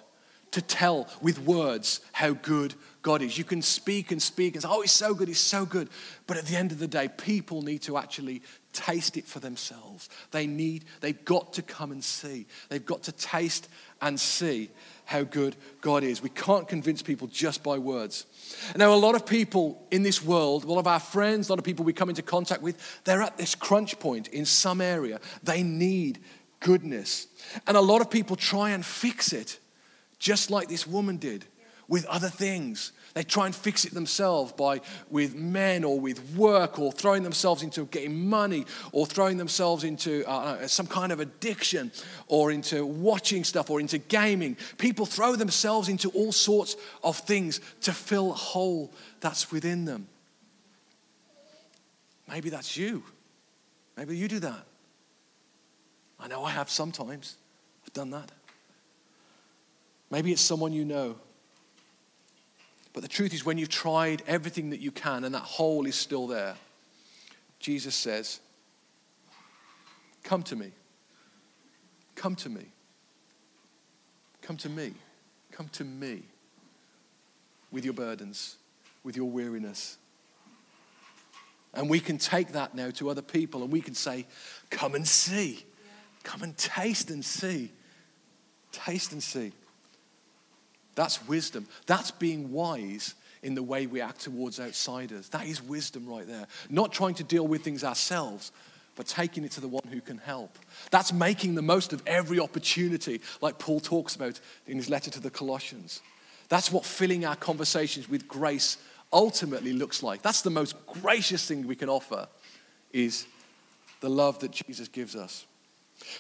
to 0.53 0.63
tell 0.63 1.09
with 1.21 1.39
words 1.41 2.01
how 2.13 2.33
good 2.33 2.75
God 3.03 3.23
is. 3.23 3.37
You 3.37 3.45
can 3.45 3.63
speak 3.63 4.13
and 4.13 4.21
speak 4.21 4.55
and 4.55 4.63
say, 4.63 4.69
oh, 4.71 4.81
he's 4.81 4.93
so 4.93 5.15
good, 5.15 5.29
he's 5.29 5.39
so 5.39 5.67
good. 5.67 5.89
But 6.27 6.37
at 6.37 6.47
the 6.47 6.57
end 6.57 6.73
of 6.73 6.79
the 6.79 6.89
day, 6.89 7.09
people 7.09 7.63
need 7.63 7.83
to 7.83 7.99
actually 7.99 8.43
taste 8.79 9.17
it 9.17 9.27
for 9.27 9.41
themselves. 9.41 10.09
They 10.31 10.47
need, 10.47 10.85
they've 11.01 11.25
got 11.25 11.55
to 11.55 11.63
come 11.63 11.91
and 11.91 12.03
see. 12.03 12.47
They've 12.69 12.85
got 12.85 13.03
to 13.05 13.13
taste 13.13 13.69
and 14.01 14.19
see 14.19 14.71
how 15.05 15.25
good 15.25 15.57
God 15.81 16.05
is. 16.05 16.23
We 16.23 16.29
can't 16.29 16.69
convince 16.69 17.03
people 17.03 17.27
just 17.27 17.63
by 17.63 17.79
words. 17.79 18.27
Now, 18.77 18.95
a 18.95 18.97
lot 18.97 19.15
of 19.15 19.27
people 19.27 19.85
in 19.91 20.03
this 20.03 20.23
world, 20.23 20.65
a 20.65 20.69
lot 20.69 20.79
of 20.79 20.87
our 20.87 21.01
friends, 21.01 21.49
a 21.49 21.53
lot 21.53 21.59
of 21.59 21.65
people 21.65 21.85
we 21.85 21.93
come 21.93 22.09
into 22.09 22.23
contact 22.23 22.63
with, 22.63 23.03
they're 23.05 23.23
at 23.23 23.37
this 23.37 23.55
crunch 23.55 23.99
point 23.99 24.29
in 24.29 24.45
some 24.45 24.81
area. 24.81 25.19
They 25.43 25.63
need 25.63 26.21
goodness. 26.61 27.27
And 27.67 27.77
a 27.77 27.81
lot 27.81 28.01
of 28.01 28.11
people 28.11 28.37
try 28.37 28.71
and 28.71 28.85
fix 28.85 29.33
it 29.33 29.59
just 30.19 30.51
like 30.51 30.69
this 30.69 30.87
woman 30.87 31.17
did 31.17 31.47
with 31.89 32.05
other 32.07 32.29
things. 32.29 32.93
They 33.15 33.25
try 33.25 33.47
and 33.47 33.55
fix 33.55 33.85
it 33.85 33.95
themselves 33.95 34.53
by 34.53 34.83
with 35.11 35.35
men 35.35 35.83
or 35.83 35.99
with 35.99 36.37
work 36.37 36.79
or 36.79 36.93
throwing 36.93 37.23
themselves 37.23 37.63
into 37.63 37.87
getting 37.87 38.29
money 38.29 38.67
or 38.93 39.07
throwing 39.07 39.39
themselves 39.39 39.83
into 39.83 40.29
uh, 40.29 40.67
some 40.69 40.87
kind 40.87 41.11
of 41.11 41.19
addiction 41.19 41.91
or 42.29 42.53
into 42.53 42.85
watching 42.85 43.43
stuff 43.43 43.71
or 43.71 43.81
into 43.81 43.99
gaming. 43.99 44.57
People 44.77 45.07
throw 45.07 45.35
themselves 45.35 45.89
into 45.89 46.11
all 46.11 46.31
sorts 46.31 46.77
of 47.03 47.17
things 47.17 47.61
to 47.81 47.93
fill 47.93 48.31
a 48.31 48.35
hole 48.35 48.93
that's 49.21 49.51
within 49.51 49.85
them. 49.87 50.07
Maybe 52.29 52.51
that's 52.51 52.77
you. 52.77 53.03
Maybe 53.97 54.17
you 54.17 54.29
do 54.29 54.39
that. 54.41 54.65
I 56.21 56.29
know 56.29 56.45
I 56.45 56.51
have 56.51 56.69
sometimes. 56.69 57.37
I've 57.85 57.93
done 57.95 58.11
that. 58.11 58.31
Maybe 60.11 60.31
it's 60.31 60.43
someone 60.43 60.73
you 60.73 60.85
know. 60.85 61.17
But 62.99 63.03
the 63.03 63.09
truth 63.15 63.33
is, 63.33 63.47
when 63.47 63.59
you've 63.59 63.69
tried 63.69 64.25
everything 64.27 64.71
that 64.71 64.81
you 64.81 64.91
can 64.91 65.23
and 65.23 65.33
that 65.33 65.43
hole 65.43 65.87
is 65.87 65.95
still 65.95 66.27
there, 66.27 66.57
Jesus 67.61 67.95
says, 67.95 68.41
Come 70.25 70.43
to 70.43 70.57
me. 70.57 70.73
Come 72.17 72.35
to 72.35 72.49
me. 72.49 72.65
Come 74.43 74.57
to 74.57 74.69
me. 74.69 74.95
Come 75.53 75.69
to 75.69 75.85
me 75.85 76.25
with 77.71 77.85
your 77.85 77.95
burdens, 77.95 78.57
with 79.05 79.17
your 79.17 79.31
weariness. 79.31 79.97
And 81.75 81.89
we 81.89 82.01
can 82.01 82.19
take 82.19 82.51
that 82.55 82.75
now 82.75 82.91
to 82.91 83.11
other 83.11 83.23
people 83.23 83.63
and 83.63 83.71
we 83.71 83.81
can 83.81 83.95
say, 83.95 84.27
Come 84.71 84.97
and 84.97 85.07
see. 85.07 85.65
Come 86.25 86.43
and 86.43 86.59
taste 86.59 87.13
and 87.13 87.25
see. 87.25 87.71
Taste 88.73 89.13
and 89.13 89.23
see. 89.23 89.53
That's 90.99 91.29
wisdom. 91.29 91.69
That's 91.87 92.11
being 92.11 92.51
wise 92.51 93.15
in 93.45 93.55
the 93.55 93.63
way 93.63 93.87
we 93.87 94.01
act 94.01 94.23
towards 94.23 94.59
outsiders. 94.59 95.29
That 95.29 95.47
is 95.47 95.63
wisdom 95.63 96.09
right 96.09 96.27
there. 96.27 96.49
Not 96.71 96.93
trying 96.93 97.15
to 97.15 97.23
deal 97.23 97.47
with 97.47 97.63
things 97.63 97.85
ourselves, 97.85 98.51
but 98.97 99.07
taking 99.07 99.45
it 99.45 99.53
to 99.53 99.61
the 99.61 99.69
one 99.69 99.85
who 99.93 100.01
can 100.01 100.19
help. 100.19 100.59
That's 100.91 101.13
making 101.13 101.55
the 101.55 101.63
most 101.63 101.93
of 101.93 102.03
every 102.05 102.41
opportunity, 102.41 103.21
like 103.41 103.61
Paul 103.61 103.79
talks 103.79 104.17
about 104.17 104.41
in 104.67 104.77
his 104.77 104.91
letter 104.91 105.09
to 105.13 105.21
the 105.21 105.31
Colossians. 105.31 106.03
That's 106.49 106.73
what 106.73 106.85
filling 106.85 107.25
our 107.25 107.37
conversations 107.37 108.09
with 108.09 108.27
grace 108.27 108.77
ultimately 109.13 109.75
looks 109.75 110.03
like. 110.03 110.21
That's 110.21 110.43
the 110.43 110.51
most 110.51 110.75
gracious 110.85 111.47
thing 111.47 111.65
we 111.65 111.77
can 111.77 111.89
offer 111.89 112.27
is 112.93 113.25
the 114.01 114.11
love 114.11 114.41
that 114.41 114.51
Jesus 114.51 114.89
gives 114.89 115.15
us. 115.15 115.47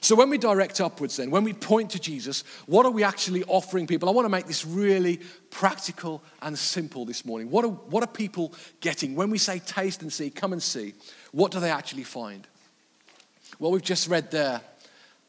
So, 0.01 0.15
when 0.15 0.29
we 0.31 0.39
direct 0.39 0.81
upwards, 0.81 1.17
then, 1.17 1.31
when 1.31 1.45
we 1.45 1.53
point 1.53 1.91
to 1.91 2.01
Jesus, 2.01 2.45
what 2.67 2.85
are 2.85 2.91
we 2.91 3.05
actually 3.05 3.45
offering 3.45 3.87
people? 3.87 4.09
I 4.09 4.13
want 4.13 4.27
to 4.27 4.31
make 4.31 4.47
this 4.47 4.65
really 4.67 5.21
practical 5.51 6.23
and 6.43 6.59
simple 6.59 7.05
this 7.05 7.25
morning. 7.25 7.51
What 7.51 7.65
are, 7.65 7.69
what 7.69 8.03
are 8.03 8.09
people 8.09 8.53
getting? 8.81 9.15
When 9.15 9.31
we 9.31 9.39
say 9.39 9.61
taste 9.61 10.03
and 10.03 10.13
see, 10.13 10.31
come 10.31 10.53
and 10.53 10.63
see, 10.63 10.95
what 11.33 11.53
do 11.53 11.61
they 11.61 11.71
actually 11.71 12.05
find? 12.05 12.47
Well, 13.59 13.71
we've 13.71 13.83
just 13.83 14.09
read 14.09 14.31
there, 14.31 14.61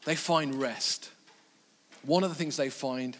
they 0.04 0.14
find 0.14 0.54
rest. 0.54 1.10
One 2.02 2.22
of 2.22 2.30
the 2.30 2.36
things 2.36 2.56
they 2.56 2.70
find, 2.70 3.16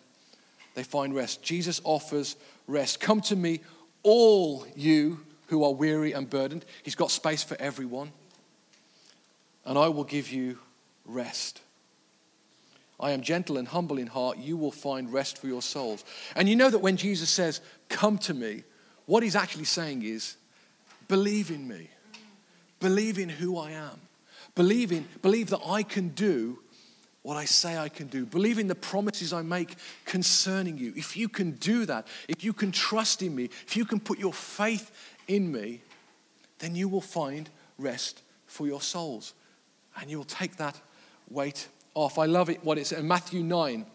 they 0.74 0.82
find 0.82 1.14
rest. 1.14 1.42
Jesus 1.42 1.80
offers 1.84 2.36
rest. 2.66 3.00
Come 3.00 3.20
to 3.22 3.36
me, 3.36 3.60
all 4.02 4.66
you 4.76 5.20
who 5.48 5.64
are 5.64 5.72
weary 5.72 6.12
and 6.12 6.30
burdened. 6.30 6.64
He's 6.82 6.94
got 6.94 7.10
space 7.10 7.42
for 7.42 7.56
everyone. 7.60 8.12
And 9.64 9.76
I 9.76 9.88
will 9.88 10.04
give 10.04 10.30
you 10.30 10.58
rest. 11.04 11.60
I 12.98 13.12
am 13.12 13.22
gentle 13.22 13.56
and 13.56 13.66
humble 13.66 13.98
in 13.98 14.06
heart. 14.06 14.38
You 14.38 14.56
will 14.56 14.72
find 14.72 15.12
rest 15.12 15.38
for 15.38 15.46
your 15.46 15.62
souls. 15.62 16.04
And 16.36 16.48
you 16.48 16.56
know 16.56 16.70
that 16.70 16.80
when 16.80 16.96
Jesus 16.96 17.30
says, 17.30 17.60
Come 17.88 18.18
to 18.18 18.34
me, 18.34 18.64
what 19.06 19.22
he's 19.22 19.36
actually 19.36 19.64
saying 19.64 20.02
is, 20.02 20.36
Believe 21.08 21.50
in 21.50 21.66
me. 21.66 21.88
Believe 22.78 23.18
in 23.18 23.28
who 23.28 23.58
I 23.58 23.72
am. 23.72 24.00
Believe, 24.54 24.92
in, 24.92 25.06
believe 25.22 25.50
that 25.50 25.60
I 25.66 25.82
can 25.82 26.08
do 26.10 26.58
what 27.22 27.36
I 27.36 27.44
say 27.44 27.76
I 27.76 27.88
can 27.88 28.06
do. 28.06 28.24
Believe 28.24 28.58
in 28.58 28.66
the 28.66 28.74
promises 28.74 29.32
I 29.32 29.42
make 29.42 29.76
concerning 30.06 30.78
you. 30.78 30.92
If 30.96 31.16
you 31.16 31.28
can 31.28 31.52
do 31.52 31.84
that, 31.86 32.06
if 32.28 32.42
you 32.42 32.52
can 32.52 32.72
trust 32.72 33.22
in 33.22 33.34
me, 33.34 33.44
if 33.44 33.76
you 33.76 33.84
can 33.84 34.00
put 34.00 34.18
your 34.18 34.32
faith 34.32 34.90
in 35.28 35.52
me, 35.52 35.82
then 36.60 36.74
you 36.74 36.88
will 36.88 37.00
find 37.00 37.50
rest 37.78 38.22
for 38.46 38.66
your 38.66 38.80
souls. 38.80 39.34
And 40.00 40.10
you 40.10 40.16
will 40.16 40.24
take 40.24 40.56
that 40.56 40.80
weight 41.30 41.68
off. 41.94 42.18
I 42.18 42.26
love 42.26 42.50
it 42.50 42.64
what 42.64 42.78
it's 42.78 42.92
in 42.92 43.06
Matthew 43.06 43.42
9. 43.42 43.86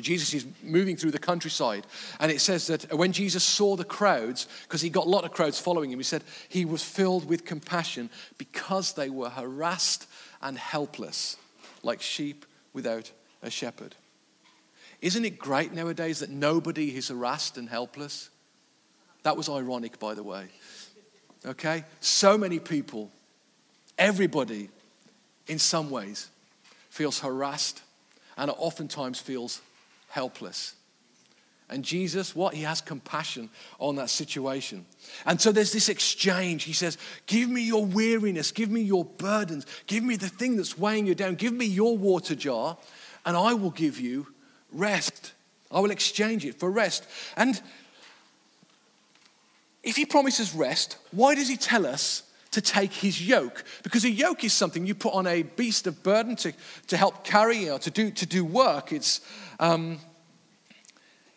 Jesus 0.00 0.32
is 0.32 0.46
moving 0.62 0.96
through 0.96 1.10
the 1.10 1.18
countryside, 1.18 1.86
and 2.20 2.32
it 2.32 2.40
says 2.40 2.66
that 2.68 2.94
when 2.94 3.12
Jesus 3.12 3.44
saw 3.44 3.76
the 3.76 3.84
crowds, 3.84 4.48
because 4.62 4.80
he 4.80 4.88
got 4.88 5.06
a 5.06 5.10
lot 5.10 5.24
of 5.24 5.32
crowds 5.32 5.58
following 5.58 5.90
him, 5.90 5.98
he 5.98 6.04
said 6.04 6.24
he 6.48 6.64
was 6.64 6.82
filled 6.82 7.28
with 7.28 7.44
compassion 7.44 8.08
because 8.38 8.94
they 8.94 9.10
were 9.10 9.28
harassed 9.28 10.06
and 10.40 10.56
helpless, 10.56 11.36
like 11.82 12.00
sheep 12.00 12.46
without 12.72 13.10
a 13.42 13.50
shepherd. 13.50 13.94
Isn't 15.02 15.24
it 15.24 15.38
great 15.38 15.72
nowadays 15.72 16.20
that 16.20 16.30
nobody 16.30 16.96
is 16.96 17.08
harassed 17.08 17.56
and 17.56 17.68
helpless? 17.68 18.30
That 19.22 19.36
was 19.36 19.48
ironic, 19.48 19.98
by 19.98 20.14
the 20.14 20.22
way. 20.22 20.46
Okay? 21.44 21.84
So 22.00 22.36
many 22.36 22.58
people, 22.58 23.10
everybody, 23.98 24.68
in 25.46 25.58
some 25.58 25.90
ways, 25.90 26.28
feels 26.90 27.20
harassed 27.20 27.82
and 28.36 28.50
oftentimes 28.50 29.18
feels 29.18 29.62
helpless. 30.08 30.74
And 31.70 31.84
Jesus, 31.84 32.34
what? 32.34 32.52
He 32.52 32.62
has 32.62 32.80
compassion 32.80 33.48
on 33.78 33.94
that 33.96 34.10
situation. 34.10 34.84
And 35.24 35.40
so 35.40 35.52
there's 35.52 35.72
this 35.72 35.88
exchange. 35.88 36.64
He 36.64 36.72
says, 36.72 36.98
Give 37.26 37.48
me 37.48 37.62
your 37.62 37.86
weariness, 37.86 38.50
give 38.50 38.70
me 38.70 38.80
your 38.80 39.04
burdens, 39.04 39.66
give 39.86 40.02
me 40.02 40.16
the 40.16 40.28
thing 40.28 40.56
that's 40.56 40.76
weighing 40.76 41.06
you 41.06 41.14
down, 41.14 41.36
give 41.36 41.52
me 41.52 41.66
your 41.66 41.96
water 41.96 42.34
jar, 42.34 42.76
and 43.24 43.36
I 43.36 43.54
will 43.54 43.70
give 43.70 44.00
you 44.00 44.26
rest. 44.72 45.32
I 45.70 45.78
will 45.78 45.92
exchange 45.92 46.44
it 46.44 46.56
for 46.56 46.68
rest. 46.68 47.06
And 47.36 47.60
if 49.84 49.94
he 49.94 50.04
promises 50.04 50.52
rest, 50.52 50.96
why 51.12 51.36
does 51.36 51.48
he 51.48 51.56
tell 51.56 51.86
us 51.86 52.24
to 52.52 52.60
take 52.60 52.92
his 52.92 53.26
yoke. 53.26 53.64
Because 53.82 54.04
a 54.04 54.10
yoke 54.10 54.44
is 54.44 54.52
something 54.52 54.86
you 54.86 54.94
put 54.94 55.14
on 55.14 55.26
a 55.26 55.42
beast 55.42 55.86
of 55.86 56.02
burden 56.02 56.36
to, 56.36 56.52
to 56.88 56.96
help 56.96 57.24
carry 57.24 57.70
or 57.70 57.78
to 57.78 57.90
do, 57.90 58.10
to 58.10 58.26
do 58.26 58.44
work. 58.44 58.92
It's, 58.92 59.20
um, 59.58 59.98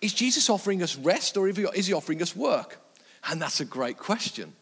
is 0.02 0.13
Jesus 0.13 0.49
offering 0.49 0.82
us 0.82 0.95
rest 0.95 1.38
or 1.38 1.47
is 1.47 1.88
he 1.88 1.93
offering 1.93 2.21
us 2.21 2.36
work? 2.36 2.80
And 3.30 3.41
that's 3.41 3.60
a 3.60 3.65
great 3.65 3.97
question. 3.97 4.54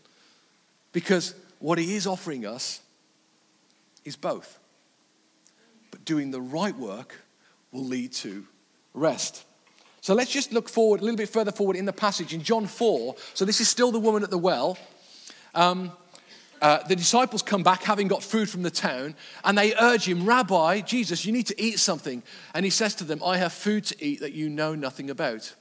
Because 0.92 1.34
what 1.60 1.78
he 1.78 1.96
is 1.96 2.06
offering 2.06 2.46
us 2.46 2.82
is 4.04 4.16
both. 4.16 4.60
But 5.90 6.06
doing 6.06 6.32
the 6.32 6.42
right 6.42 6.78
work 6.78 7.16
will 7.72 7.86
lead 7.86 8.12
to 8.14 8.46
rest. 8.94 9.46
So 10.02 10.14
let's 10.16 10.32
just 10.32 10.52
look 10.52 10.68
forward, 10.68 11.02
a 11.02 11.04
little 11.04 11.18
bit 11.18 11.30
further 11.30 11.52
forward 11.52 11.76
in 11.76 11.86
the 11.86 11.94
passage 11.94 12.34
in 12.34 12.42
John 12.42 12.66
4. 12.66 13.16
So 13.34 13.46
this 13.46 13.62
is 13.62 13.70
still 13.70 13.92
the 13.92 14.00
woman 14.00 14.24
at 14.24 14.32
the 14.32 14.38
well. 14.38 14.78
Um, 15.54 15.92
uh, 16.62 16.84
the 16.88 16.96
disciples 16.96 17.42
come 17.42 17.64
back 17.64 17.84
having 17.84 18.08
got 18.08 18.24
food 18.24 18.50
from 18.50 18.62
the 18.62 18.72
town 18.72 19.16
and 19.44 19.58
they 19.58 19.74
urge 19.76 20.08
him, 20.08 20.26
Rabbi, 20.26 20.82
Jesus, 20.82 21.26
you 21.26 21.34
need 21.34 21.48
to 21.48 21.62
eat 21.62 21.80
something. 21.80 22.22
And 22.54 22.64
he 22.64 22.70
says 22.70 22.96
to 22.96 23.04
them, 23.04 23.22
I 23.24 23.38
have 23.38 23.52
food 23.52 23.86
to 23.86 24.06
eat 24.06 24.20
that 24.20 24.34
you 24.34 24.50
know 24.50 24.76
nothing 24.76 25.10
about. 25.10 25.56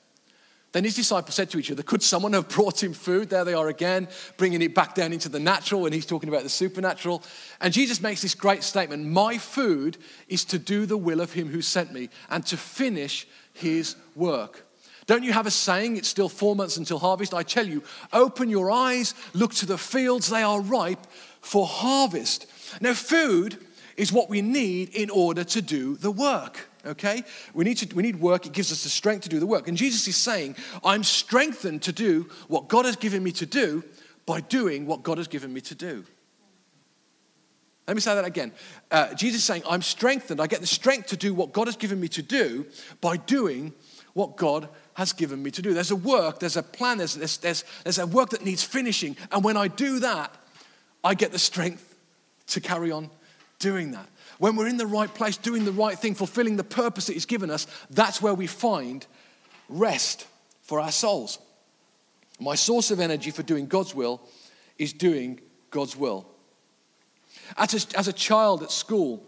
Then 0.72 0.84
his 0.84 0.94
disciples 0.94 1.34
said 1.34 1.50
to 1.50 1.58
each 1.58 1.70
other, 1.72 1.82
Could 1.82 2.02
someone 2.02 2.32
have 2.32 2.48
brought 2.48 2.82
him 2.82 2.92
food? 2.92 3.28
There 3.28 3.44
they 3.44 3.54
are 3.54 3.68
again, 3.68 4.08
bringing 4.36 4.62
it 4.62 4.74
back 4.74 4.94
down 4.94 5.12
into 5.12 5.28
the 5.28 5.40
natural, 5.40 5.84
and 5.84 5.92
he's 5.92 6.06
talking 6.06 6.28
about 6.28 6.44
the 6.44 6.48
supernatural. 6.48 7.24
And 7.60 7.72
Jesus 7.72 8.00
makes 8.00 8.22
this 8.22 8.36
great 8.36 8.62
statement 8.62 9.04
My 9.04 9.36
food 9.38 9.98
is 10.28 10.44
to 10.46 10.58
do 10.60 10.86
the 10.86 10.96
will 10.96 11.20
of 11.20 11.32
him 11.32 11.48
who 11.48 11.60
sent 11.60 11.92
me 11.92 12.08
and 12.28 12.46
to 12.46 12.56
finish 12.56 13.26
his 13.52 13.96
work. 14.14 14.64
Don't 15.10 15.24
you 15.24 15.32
have 15.32 15.48
a 15.48 15.50
saying, 15.50 15.96
it's 15.96 16.06
still 16.06 16.28
four 16.28 16.54
months 16.54 16.76
until 16.76 17.00
harvest? 17.00 17.34
I 17.34 17.42
tell 17.42 17.66
you, 17.66 17.82
open 18.12 18.48
your 18.48 18.70
eyes, 18.70 19.12
look 19.34 19.52
to 19.54 19.66
the 19.66 19.76
fields, 19.76 20.30
they 20.30 20.44
are 20.44 20.60
ripe 20.60 21.04
for 21.40 21.66
harvest. 21.66 22.46
Now, 22.80 22.94
food 22.94 23.58
is 23.96 24.12
what 24.12 24.30
we 24.30 24.40
need 24.40 24.90
in 24.90 25.10
order 25.10 25.42
to 25.42 25.60
do 25.60 25.96
the 25.96 26.12
work. 26.12 26.68
Okay? 26.86 27.24
We 27.54 27.64
need, 27.64 27.78
to, 27.78 27.92
we 27.96 28.04
need 28.04 28.20
work. 28.20 28.46
It 28.46 28.52
gives 28.52 28.70
us 28.70 28.84
the 28.84 28.88
strength 28.88 29.24
to 29.24 29.28
do 29.28 29.40
the 29.40 29.48
work. 29.48 29.66
And 29.66 29.76
Jesus 29.76 30.06
is 30.06 30.14
saying, 30.14 30.54
I'm 30.84 31.02
strengthened 31.02 31.82
to 31.82 31.92
do 31.92 32.28
what 32.46 32.68
God 32.68 32.84
has 32.84 32.94
given 32.94 33.24
me 33.24 33.32
to 33.32 33.46
do 33.46 33.82
by 34.26 34.40
doing 34.42 34.86
what 34.86 35.02
God 35.02 35.18
has 35.18 35.26
given 35.26 35.52
me 35.52 35.60
to 35.62 35.74
do. 35.74 36.04
Let 37.88 37.96
me 37.96 38.00
say 38.00 38.14
that 38.14 38.24
again. 38.24 38.52
Uh, 38.92 39.12
Jesus 39.14 39.40
is 39.40 39.44
saying, 39.44 39.64
I'm 39.68 39.82
strengthened. 39.82 40.40
I 40.40 40.46
get 40.46 40.60
the 40.60 40.68
strength 40.68 41.08
to 41.08 41.16
do 41.16 41.34
what 41.34 41.52
God 41.52 41.66
has 41.66 41.74
given 41.74 41.98
me 41.98 42.06
to 42.10 42.22
do 42.22 42.64
by 43.00 43.16
doing 43.16 43.72
what 44.14 44.36
God 44.36 44.68
has 45.00 45.14
given 45.14 45.42
me 45.42 45.50
to 45.50 45.62
do. 45.62 45.72
There's 45.72 45.90
a 45.90 45.96
work, 45.96 46.40
there's 46.40 46.58
a 46.58 46.62
plan, 46.62 46.98
there's, 46.98 47.14
there's, 47.14 47.38
there's, 47.38 47.64
there's 47.84 47.98
a 47.98 48.06
work 48.06 48.28
that 48.30 48.44
needs 48.44 48.62
finishing. 48.62 49.16
And 49.32 49.42
when 49.42 49.56
I 49.56 49.66
do 49.66 49.98
that, 50.00 50.30
I 51.02 51.14
get 51.14 51.32
the 51.32 51.38
strength 51.38 51.96
to 52.48 52.60
carry 52.60 52.92
on 52.92 53.08
doing 53.58 53.92
that. 53.92 54.06
When 54.36 54.56
we're 54.56 54.68
in 54.68 54.76
the 54.76 54.86
right 54.86 55.12
place, 55.12 55.38
doing 55.38 55.64
the 55.64 55.72
right 55.72 55.98
thing, 55.98 56.14
fulfilling 56.14 56.58
the 56.58 56.64
purpose 56.64 57.06
that 57.06 57.14
He's 57.14 57.24
given 57.24 57.50
us, 57.50 57.66
that's 57.88 58.20
where 58.20 58.34
we 58.34 58.46
find 58.46 59.06
rest 59.70 60.26
for 60.64 60.78
our 60.78 60.92
souls. 60.92 61.38
My 62.38 62.54
source 62.54 62.90
of 62.90 63.00
energy 63.00 63.30
for 63.30 63.42
doing 63.42 63.68
God's 63.68 63.94
will 63.94 64.20
is 64.76 64.92
doing 64.92 65.40
God's 65.70 65.96
will. 65.96 66.26
As 67.56 67.72
a, 67.72 67.98
as 67.98 68.06
a 68.06 68.12
child 68.12 68.62
at 68.62 68.70
school, 68.70 69.26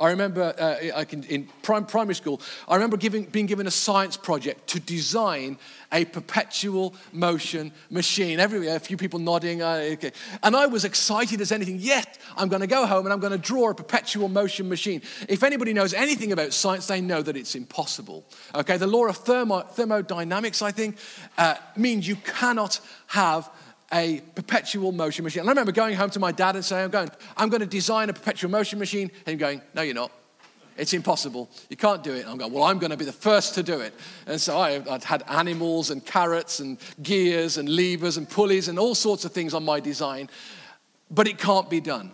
I 0.00 0.08
remember 0.08 0.54
uh, 0.58 1.04
in 1.28 1.48
primary 1.62 2.14
school, 2.14 2.40
I 2.66 2.74
remember 2.74 2.96
giving, 2.96 3.24
being 3.24 3.44
given 3.44 3.66
a 3.66 3.70
science 3.70 4.16
project 4.16 4.66
to 4.68 4.80
design 4.80 5.58
a 5.92 6.06
perpetual 6.06 6.94
motion 7.12 7.72
machine. 7.90 8.40
Everywhere, 8.40 8.76
a 8.76 8.80
few 8.80 8.96
people 8.96 9.18
nodding. 9.18 9.60
Uh, 9.60 9.90
okay. 9.92 10.12
And 10.42 10.56
I 10.56 10.66
was 10.66 10.86
excited 10.86 11.42
as 11.42 11.52
anything. 11.52 11.76
Yes, 11.78 12.06
I'm 12.36 12.48
going 12.48 12.60
to 12.60 12.66
go 12.66 12.86
home 12.86 13.04
and 13.04 13.12
I'm 13.12 13.20
going 13.20 13.32
to 13.32 13.38
draw 13.38 13.70
a 13.70 13.74
perpetual 13.74 14.28
motion 14.28 14.70
machine. 14.70 15.02
If 15.28 15.42
anybody 15.42 15.74
knows 15.74 15.92
anything 15.92 16.32
about 16.32 16.54
science, 16.54 16.86
they 16.86 17.02
know 17.02 17.20
that 17.20 17.36
it's 17.36 17.54
impossible. 17.54 18.24
Okay, 18.54 18.78
the 18.78 18.86
law 18.86 19.06
of 19.06 19.18
thermo, 19.18 19.60
thermodynamics, 19.60 20.62
I 20.62 20.70
think, 20.70 20.96
uh, 21.36 21.56
means 21.76 22.08
you 22.08 22.16
cannot 22.16 22.80
have 23.08 23.50
a 23.92 24.20
perpetual 24.34 24.92
motion 24.92 25.24
machine. 25.24 25.40
And 25.40 25.48
I 25.48 25.52
remember 25.52 25.72
going 25.72 25.94
home 25.94 26.10
to 26.10 26.20
my 26.20 26.32
dad 26.32 26.54
and 26.54 26.64
saying, 26.64 26.84
I'm 26.84 26.90
going, 26.90 27.10
I'm 27.36 27.48
going 27.48 27.60
to 27.60 27.66
design 27.66 28.08
a 28.08 28.12
perpetual 28.12 28.50
motion 28.50 28.78
machine. 28.78 29.10
And 29.26 29.32
him 29.34 29.38
going, 29.38 29.62
No, 29.74 29.82
you're 29.82 29.94
not. 29.94 30.12
It's 30.76 30.94
impossible. 30.94 31.50
You 31.68 31.76
can't 31.76 32.02
do 32.02 32.14
it. 32.14 32.20
And 32.20 32.30
I'm 32.30 32.38
going, 32.38 32.52
Well, 32.52 32.64
I'm 32.64 32.78
going 32.78 32.90
to 32.90 32.96
be 32.96 33.04
the 33.04 33.12
first 33.12 33.54
to 33.54 33.62
do 33.62 33.80
it. 33.80 33.94
And 34.26 34.40
so 34.40 34.58
I, 34.58 34.78
would 34.78 35.04
had 35.04 35.24
animals 35.28 35.90
and 35.90 36.04
carrots 36.04 36.60
and 36.60 36.78
gears 37.02 37.58
and 37.58 37.68
levers 37.68 38.16
and 38.16 38.28
pulleys 38.28 38.68
and 38.68 38.78
all 38.78 38.94
sorts 38.94 39.24
of 39.24 39.32
things 39.32 39.54
on 39.54 39.64
my 39.64 39.80
design. 39.80 40.30
But 41.10 41.26
it 41.26 41.38
can't 41.38 41.68
be 41.68 41.80
done. 41.80 42.12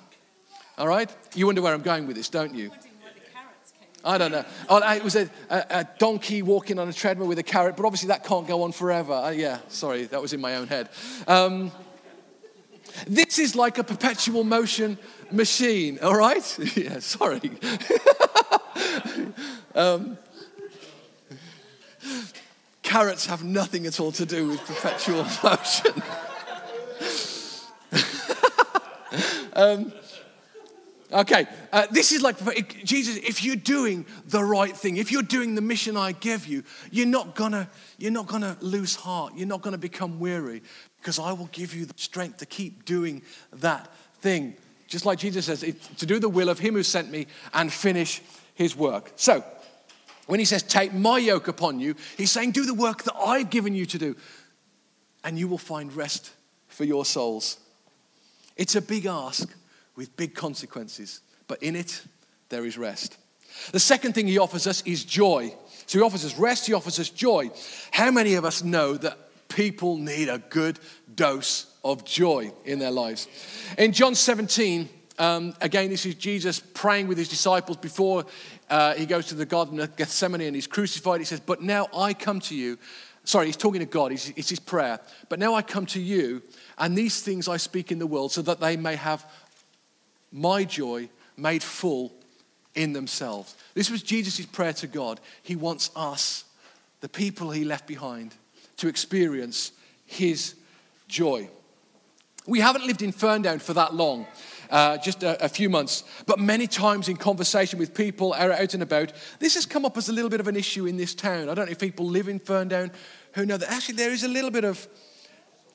All 0.79 0.89
right? 0.89 1.15
You 1.35 1.47
wonder 1.47 1.63
where 1.63 1.75
I'm 1.75 1.83
going 1.83 2.07
with 2.07 2.17
this, 2.17 2.29
don't 2.29 2.55
you? 2.55 2.71
I 4.07 4.19
don't 4.19 4.31
know. 4.31 4.45
Oh, 4.69 4.93
it 4.93 5.03
was 5.03 5.17
a, 5.17 5.29
a, 5.51 5.85
donkey 5.99 6.41
walking 6.41 6.79
on 6.79 6.89
a 6.89 6.93
treadmill 6.93 7.27
with 7.27 7.41
a 7.41 7.43
carrot, 7.43 7.77
but 7.77 7.85
obviously 7.85 8.07
that 8.09 8.25
can't 8.25 8.47
go 8.47 8.63
on 8.63 8.71
forever. 8.71 9.13
Uh, 9.13 9.31
yeah, 9.31 9.59
sorry, 9.67 10.05
that 10.05 10.23
was 10.23 10.33
in 10.33 10.41
my 10.41 10.55
own 10.55 10.69
head. 10.69 10.89
Um, 11.27 11.73
this 13.09 13.41
is 13.41 13.57
like 13.57 13.79
a 13.79 13.85
perpetual 13.85 14.45
motion 14.45 14.97
machine, 15.33 15.99
all 16.01 16.15
right? 16.15 16.59
yeah, 16.77 17.01
sorry. 17.01 17.41
um, 19.75 20.17
carrots 22.85 23.27
have 23.27 23.43
nothing 23.43 23.87
at 23.87 23.99
all 23.99 24.13
to 24.13 24.25
do 24.25 24.47
with 24.47 24.61
perpetual 24.61 25.27
motion. 25.43 26.03
um, 29.55 29.93
Okay, 31.13 31.47
uh, 31.73 31.87
this 31.93 32.11
is 32.11 32.23
like 32.23 32.37
Jesus. 32.85 33.17
If 33.17 33.45
you're 33.45 33.55
doing 33.55 34.07
the 34.27 34.43
right 34.43 34.77
thing, 34.77 34.97
if 34.97 35.13
you're 35.13 35.23
doing 35.23 35.55
the 35.55 35.61
mission 35.61 35.97
I 35.97 36.13
give 36.13 36.47
you, 36.47 36.65
you're 36.91 37.07
not 37.07 37.37
gonna, 37.37 37.71
you're 37.97 38.11
not 38.11 38.27
gonna 38.27 38.57
lose 38.61 38.97
heart. 38.97 39.35
You're 39.37 39.47
not 39.47 39.63
gonna 39.63 39.79
become 39.79 40.19
weary, 40.19 40.63
because 40.99 41.21
I 41.21 41.33
will 41.33 41.49
give 41.53 41.75
you 41.75 41.85
the 41.85 41.95
strength 41.97 42.39
to 42.39 42.47
keep 42.47 42.85
doing 42.85 43.23
that 43.53 43.89
thing. 44.21 44.57
Just 44.89 45.07
like 45.07 45.19
Jesus 45.19 45.47
says, 45.47 45.61
to 45.99 46.07
do 46.07 46.19
the 46.19 46.29
will 46.29 46.49
of 46.49 46.59
Him 46.59 46.75
who 46.75 46.83
sent 46.83 47.11
me 47.11 47.27
and 47.55 47.73
finish 47.73 48.21
His 48.55 48.75
work. 48.77 49.13
So, 49.15 49.45
when 50.27 50.41
He 50.41 50.45
says, 50.45 50.65
"Take 50.65 50.93
my 50.93 51.19
yoke 51.19 51.47
upon 51.47 51.79
you," 51.79 51.95
He's 52.17 52.33
saying, 52.33 52.51
"Do 52.51 52.67
the 52.67 52.75
work 52.75 53.05
that 53.05 53.15
I've 53.15 53.51
given 53.51 53.77
you 53.77 53.87
to 53.87 53.99
do, 53.99 54.17
and 55.23 55.39
you 55.39 55.47
will 55.47 55.59
find 55.59 55.95
rest 55.95 56.33
for 56.67 56.83
your 56.83 57.05
souls." 57.05 57.59
It's 58.57 58.75
a 58.75 58.83
big 58.83 59.07
ask 59.07 59.55
with 59.97 60.17
big 60.17 60.35
consequences, 60.35 61.21
but 61.49 61.63
in 61.63 61.75
it, 61.75 62.03
there 62.49 62.65
is 62.65 62.79
rest. 62.79 63.17
The 63.73 63.81
second 63.81 64.13
thing 64.13 64.27
he 64.27 64.39
offers 64.39 64.67
us 64.67 64.83
is 64.83 65.05
joy. 65.05 65.55
So 65.87 65.99
he 65.99 66.05
offers 66.05 66.25
us 66.25 66.39
rest, 66.39 66.67
he 66.67 66.75
offers 66.75 66.99
us 67.01 67.09
joy. 67.09 67.51
How 67.91 68.11
many 68.11 68.35
of 68.35 68.45
us 68.45 68.63
know 68.63 68.95
that 68.95 69.19
people 69.49 69.97
need 69.97 70.29
a 70.29 70.39
good 70.39 70.79
dose 71.15 71.67
of 71.85 72.05
joy 72.05 72.53
in 72.65 72.79
their 72.79 72.91
lives? 72.91 73.29
In 73.79 73.93
John 73.93 74.15
17, 74.15 74.89
um, 75.19 75.55
again, 75.61 75.89
this 75.89 76.05
is 76.05 76.15
Jesus 76.15 76.61
praying 76.61 77.09
with 77.09 77.17
his 77.17 77.29
disciples 77.29 77.79
before 77.79 78.27
uh, 78.69 78.95
he 78.95 79.07
goes 79.07 79.27
to 79.27 79.35
the 79.35 79.47
Garden 79.47 79.81
of 79.81 79.97
Gethsemane 79.97 80.43
and 80.43 80.55
he's 80.55 80.67
crucified. 80.67 81.21
He 81.21 81.25
says, 81.25 81.41
But 81.41 81.63
now 81.63 81.87
I 81.97 82.13
come 82.13 82.41
to 82.41 82.55
you. 82.55 82.79
Sorry, 83.25 83.47
he's 83.47 83.57
talking 83.57 83.81
to 83.81 83.87
God, 83.87 84.13
it's, 84.13 84.31
it's 84.37 84.51
his 84.51 84.61
prayer. 84.61 85.01
But 85.29 85.39
now 85.39 85.55
I 85.55 85.63
come 85.63 85.87
to 85.87 86.01
you, 86.01 86.43
and 86.79 86.97
these 86.97 87.23
things 87.23 87.49
I 87.49 87.57
speak 87.57 87.91
in 87.91 87.99
the 87.99 88.07
world 88.07 88.31
so 88.31 88.43
that 88.43 88.61
they 88.61 88.77
may 88.77 88.95
have 88.95 89.25
my 90.33 90.65
joy 90.65 91.09
made 91.37 91.63
full 91.63 92.13
in 92.75 92.93
themselves. 92.93 93.57
This 93.75 93.91
was 93.91 94.03
Jesus' 94.03 94.47
prayer 94.47 94.75
to 94.75 94.87
God. 94.87 95.21
He 95.43 95.57
wants 95.57 95.91
us, 95.97 96.45
the 97.01 97.09
people 97.09 97.51
he 97.51 97.65
left 97.65 97.87
behind, 97.87 98.35
to 98.77 98.89
experience 98.89 99.73
his 100.05 100.55
joy. 101.09 101.49
We 102.47 102.61
haven't 102.61 102.87
lived 102.87 103.03
in 103.03 103.13
Ferndown 103.13 103.61
for 103.61 103.75
that 103.75 103.95
long, 103.95 104.27
uh, 104.71 104.99
just 104.99 105.23
a, 105.23 105.45
a, 105.45 105.49
few 105.49 105.69
months, 105.69 106.05
but 106.27 106.39
many 106.39 106.67
times 106.67 107.09
in 107.09 107.17
conversation 107.17 107.79
with 107.79 107.95
people 107.95 108.35
out 108.35 108.73
and 108.75 108.83
about, 108.83 109.13
this 109.41 109.55
has 109.55 109.67
come 109.67 109.85
up 109.85 109.97
as 109.97 110.09
a 110.09 110.13
little 110.13 110.31
bit 110.31 110.41
of 110.41 110.47
an 110.47 110.57
issue 110.57 110.87
in 110.87 110.97
this 110.97 111.15
town. 111.15 111.49
I 111.49 111.55
don't 111.55 111.67
know 111.67 111.73
if 111.73 111.79
people 111.79 112.07
live 112.07 112.29
in 112.29 112.39
Ferndown 112.39 112.93
who 113.35 113.47
know 113.47 113.57
that 113.57 113.71
actually 113.71 113.97
there 113.97 114.13
is 114.13 114.23
a 114.23 114.29
little 114.29 114.51
bit 114.51 114.65
of 114.65 114.87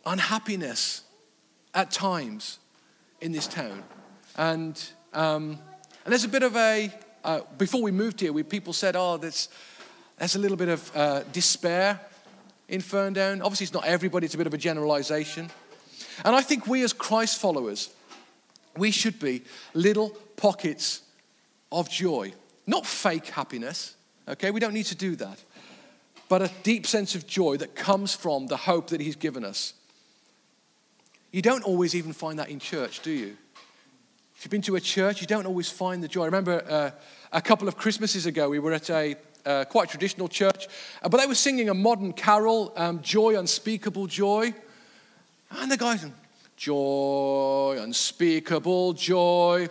unhappiness 0.05 1.03
at 1.73 1.91
times 1.91 2.59
in 3.19 3.31
this 3.31 3.47
town. 3.47 3.83
And, 4.37 4.81
um, 5.13 5.59
and 6.03 6.11
there's 6.11 6.23
a 6.23 6.29
bit 6.29 6.43
of 6.43 6.55
a, 6.55 6.91
uh, 7.23 7.41
before 7.57 7.81
we 7.81 7.91
moved 7.91 8.19
here, 8.19 8.33
we, 8.33 8.43
people 8.43 8.73
said, 8.73 8.95
oh, 8.95 9.17
there's, 9.17 9.49
there's 10.17 10.35
a 10.35 10.39
little 10.39 10.57
bit 10.57 10.69
of 10.69 10.91
uh, 10.95 11.23
despair 11.31 11.99
in 12.67 12.81
Ferndown. 12.81 13.41
Obviously, 13.43 13.65
it's 13.65 13.73
not 13.73 13.85
everybody, 13.85 14.25
it's 14.25 14.35
a 14.35 14.37
bit 14.37 14.47
of 14.47 14.53
a 14.53 14.57
generalization. 14.57 15.49
And 16.23 16.35
I 16.35 16.41
think 16.41 16.67
we 16.67 16.83
as 16.83 16.93
Christ 16.93 17.39
followers, 17.39 17.89
we 18.77 18.91
should 18.91 19.19
be 19.19 19.43
little 19.73 20.11
pockets 20.37 21.01
of 21.71 21.89
joy, 21.89 22.33
not 22.67 22.85
fake 22.85 23.27
happiness, 23.27 23.95
okay? 24.27 24.51
We 24.51 24.59
don't 24.59 24.73
need 24.73 24.85
to 24.85 24.95
do 24.95 25.15
that. 25.17 25.43
But 26.29 26.41
a 26.41 26.51
deep 26.63 26.87
sense 26.87 27.15
of 27.15 27.27
joy 27.27 27.57
that 27.57 27.75
comes 27.75 28.15
from 28.15 28.47
the 28.47 28.57
hope 28.57 28.87
that 28.91 29.01
He's 29.01 29.17
given 29.17 29.43
us. 29.43 29.73
You 31.31 31.41
don't 31.41 31.63
always 31.63 31.95
even 31.95 32.13
find 32.13 32.39
that 32.39 32.49
in 32.49 32.59
church, 32.59 33.01
do 33.01 33.11
you? 33.11 33.37
If 34.41 34.45
you've 34.45 34.51
been 34.53 34.63
to 34.63 34.75
a 34.75 34.81
church, 34.81 35.21
you 35.21 35.27
don't 35.27 35.45
always 35.45 35.69
find 35.69 36.03
the 36.03 36.07
joy. 36.07 36.23
I 36.23 36.25
remember 36.25 36.63
uh, 36.67 36.89
a 37.31 37.43
couple 37.43 37.67
of 37.67 37.77
Christmases 37.77 38.25
ago, 38.25 38.49
we 38.49 38.57
were 38.57 38.73
at 38.73 38.89
a 38.89 39.15
uh, 39.45 39.65
quite 39.65 39.87
traditional 39.87 40.27
church, 40.27 40.67
uh, 41.03 41.09
but 41.09 41.19
they 41.19 41.27
were 41.27 41.35
singing 41.35 41.69
a 41.69 41.75
modern 41.75 42.11
carol, 42.11 42.73
um, 42.75 43.03
Joy, 43.03 43.37
Unspeakable 43.37 44.07
Joy. 44.07 44.51
And 45.51 45.69
the 45.69 45.77
guy 45.77 45.95
said, 45.97 46.13
Joy, 46.57 47.77
unspeakable 47.79 48.93
joy, 48.93 49.69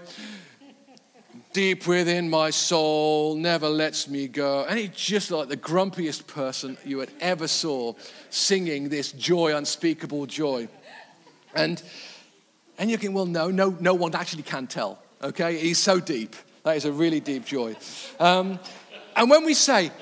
deep 1.52 1.88
within 1.88 2.30
my 2.30 2.50
soul, 2.50 3.34
never 3.34 3.68
lets 3.68 4.06
me 4.06 4.28
go. 4.28 4.66
And 4.68 4.78
he's 4.78 4.90
just 4.90 5.32
like 5.32 5.48
the 5.48 5.56
grumpiest 5.56 6.28
person 6.28 6.78
you 6.84 7.00
had 7.00 7.10
ever 7.18 7.48
saw 7.48 7.94
singing 8.28 8.88
this 8.88 9.10
joy, 9.10 9.52
unspeakable 9.56 10.26
joy. 10.26 10.68
And 11.56 11.82
and 12.80 12.88
you're 12.88 12.98
thinking, 12.98 13.14
well, 13.14 13.26
no, 13.26 13.50
no, 13.50 13.76
no 13.78 13.92
one 13.92 14.14
actually 14.14 14.42
can 14.42 14.66
tell. 14.66 14.98
Okay? 15.22 15.58
He's 15.58 15.78
so 15.78 16.00
deep. 16.00 16.34
That 16.64 16.78
is 16.78 16.86
a 16.86 16.92
really 16.92 17.20
deep 17.20 17.44
joy. 17.44 17.76
Um, 18.18 18.58
and 19.14 19.28
when 19.28 19.44
we 19.44 19.52
say, 19.52 19.92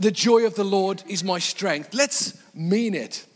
the 0.00 0.10
joy 0.10 0.46
of 0.46 0.54
the 0.54 0.64
Lord 0.64 1.02
is 1.06 1.22
my 1.22 1.38
strength, 1.38 1.92
let's 1.92 2.42
mean 2.54 2.94
it 2.94 3.26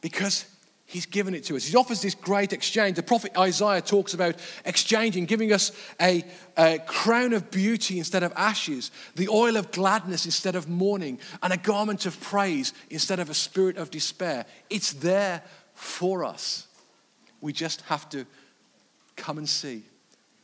because 0.00 0.46
He's 0.86 1.04
given 1.04 1.34
it 1.34 1.44
to 1.44 1.56
us. 1.56 1.66
He 1.66 1.76
offers 1.76 2.00
this 2.00 2.14
great 2.14 2.54
exchange. 2.54 2.96
The 2.96 3.02
prophet 3.02 3.36
Isaiah 3.36 3.82
talks 3.82 4.14
about 4.14 4.36
exchanging, 4.64 5.26
giving 5.26 5.52
us 5.52 5.70
a, 6.00 6.24
a, 6.56 6.78
crown 6.78 7.34
of 7.34 7.50
beauty 7.50 7.98
instead 7.98 8.22
of 8.22 8.32
ashes, 8.34 8.90
the 9.14 9.28
oil 9.28 9.58
of 9.58 9.70
gladness 9.70 10.24
instead 10.24 10.56
of 10.56 10.66
mourning, 10.66 11.18
and 11.42 11.52
a 11.52 11.58
garment 11.58 12.06
of 12.06 12.18
praise 12.22 12.72
instead 12.88 13.20
of 13.20 13.28
a 13.28 13.34
spirit 13.34 13.76
of 13.76 13.90
despair. 13.90 14.46
It's 14.70 14.94
there 14.94 15.42
for 15.74 16.24
us. 16.24 16.67
We 17.40 17.52
just 17.52 17.82
have 17.82 18.08
to 18.10 18.26
come 19.16 19.38
and 19.38 19.48
see. 19.48 19.84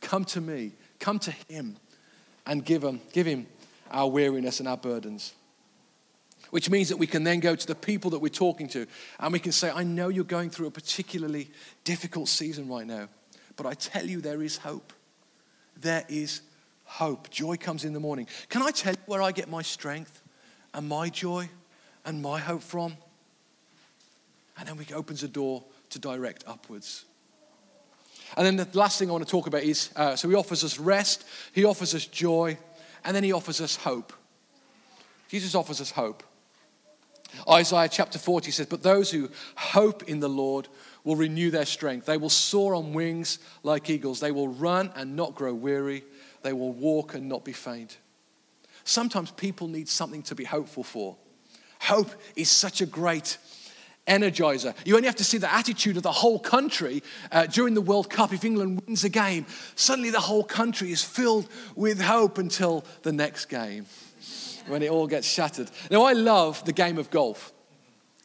Come 0.01 0.25
to 0.25 0.41
me. 0.41 0.73
Come 0.99 1.19
to 1.19 1.31
Him 1.49 1.77
and 2.45 2.63
give 2.63 2.83
Him, 2.83 3.01
give 3.11 3.25
him 3.25 3.47
our 3.91 4.09
weariness 4.09 4.59
and 4.59 4.67
our 4.67 4.77
burdens. 4.77 5.33
Which 6.51 6.69
means 6.69 6.89
that 6.89 6.97
we 6.97 7.07
can 7.07 7.23
then 7.23 7.39
go 7.39 7.55
to 7.55 7.67
the 7.67 7.75
people 7.75 8.11
that 8.11 8.19
we're 8.19 8.29
talking 8.29 8.67
to 8.69 8.85
and 9.19 9.33
we 9.33 9.39
can 9.39 9.51
say, 9.51 9.71
I 9.71 9.83
know 9.83 10.09
you're 10.09 10.23
going 10.23 10.49
through 10.49 10.67
a 10.67 10.71
particularly 10.71 11.49
difficult 11.83 12.27
season 12.27 12.67
right 12.67 12.85
now, 12.85 13.09
but 13.55 13.65
I 13.65 13.73
tell 13.73 14.05
you, 14.05 14.21
there 14.21 14.41
is 14.41 14.57
hope. 14.57 14.93
There 15.81 16.05
is 16.07 16.41
hope. 16.83 17.29
Joy 17.29 17.57
comes 17.57 17.83
in 17.83 17.93
the 17.93 17.99
morning. 17.99 18.27
Can 18.49 18.61
I 18.61 18.71
tell 18.71 18.93
you 18.93 18.99
where 19.07 19.21
I 19.21 19.31
get 19.31 19.49
my 19.49 19.63
strength 19.63 20.21
and 20.73 20.87
my 20.87 21.09
joy 21.09 21.49
and 22.05 22.21
my 22.21 22.39
hope 22.39 22.61
from? 22.61 22.95
And 24.57 24.67
then 24.67 24.77
we 24.77 24.85
opens 24.93 25.23
a 25.23 25.27
door 25.27 25.63
to 25.95 25.99
direct 25.99 26.43
upwards. 26.45 27.05
And 28.35 28.45
then 28.45 28.57
the 28.57 28.67
last 28.77 28.99
thing 28.99 29.09
I 29.09 29.13
want 29.13 29.25
to 29.25 29.31
talk 29.31 29.47
about 29.47 29.63
is 29.63 29.91
uh, 29.95 30.17
so 30.17 30.27
he 30.27 30.35
offers 30.35 30.63
us 30.63 30.77
rest, 30.77 31.25
he 31.53 31.63
offers 31.63 31.95
us 31.95 32.05
joy, 32.05 32.57
and 33.05 33.15
then 33.15 33.23
he 33.23 33.31
offers 33.31 33.61
us 33.61 33.77
hope. 33.77 34.11
Jesus 35.29 35.55
offers 35.55 35.79
us 35.79 35.91
hope. 35.91 36.21
Isaiah 37.49 37.89
chapter 37.89 38.19
40 38.19 38.51
says, 38.51 38.65
But 38.67 38.83
those 38.83 39.09
who 39.09 39.29
hope 39.55 40.03
in 40.03 40.19
the 40.19 40.29
Lord 40.29 40.67
will 41.05 41.15
renew 41.15 41.49
their 41.49 41.65
strength. 41.65 42.05
They 42.05 42.17
will 42.17 42.29
soar 42.29 42.75
on 42.75 42.93
wings 42.93 43.39
like 43.63 43.89
eagles. 43.89 44.19
They 44.19 44.31
will 44.31 44.49
run 44.49 44.91
and 44.95 45.15
not 45.15 45.33
grow 45.35 45.53
weary. 45.53 46.03
They 46.43 46.53
will 46.53 46.73
walk 46.73 47.13
and 47.13 47.29
not 47.29 47.45
be 47.45 47.53
faint. 47.53 47.97
Sometimes 48.83 49.31
people 49.31 49.67
need 49.69 49.87
something 49.87 50.23
to 50.23 50.35
be 50.35 50.43
hopeful 50.43 50.83
for. 50.83 51.15
Hope 51.79 52.11
is 52.35 52.49
such 52.49 52.81
a 52.81 52.85
great 52.85 53.37
energizer. 54.07 54.75
You 54.85 54.95
only 54.95 55.07
have 55.07 55.15
to 55.15 55.23
see 55.23 55.37
the 55.37 55.51
attitude 55.53 55.97
of 55.97 56.03
the 56.03 56.11
whole 56.11 56.39
country 56.39 57.03
uh, 57.31 57.47
during 57.47 57.73
the 57.73 57.81
World 57.81 58.09
Cup. 58.09 58.33
If 58.33 58.43
England 58.45 58.81
wins 58.85 59.03
a 59.03 59.09
game, 59.09 59.45
suddenly 59.75 60.09
the 60.09 60.19
whole 60.19 60.43
country 60.43 60.91
is 60.91 61.03
filled 61.03 61.47
with 61.75 62.01
hope 62.01 62.37
until 62.37 62.85
the 63.03 63.11
next 63.11 63.45
game 63.45 63.85
when 64.67 64.81
it 64.81 64.91
all 64.91 65.07
gets 65.07 65.27
shattered. 65.27 65.69
Now, 65.91 66.03
I 66.03 66.13
love 66.13 66.63
the 66.65 66.73
game 66.73 66.97
of 66.97 67.09
golf. 67.09 67.51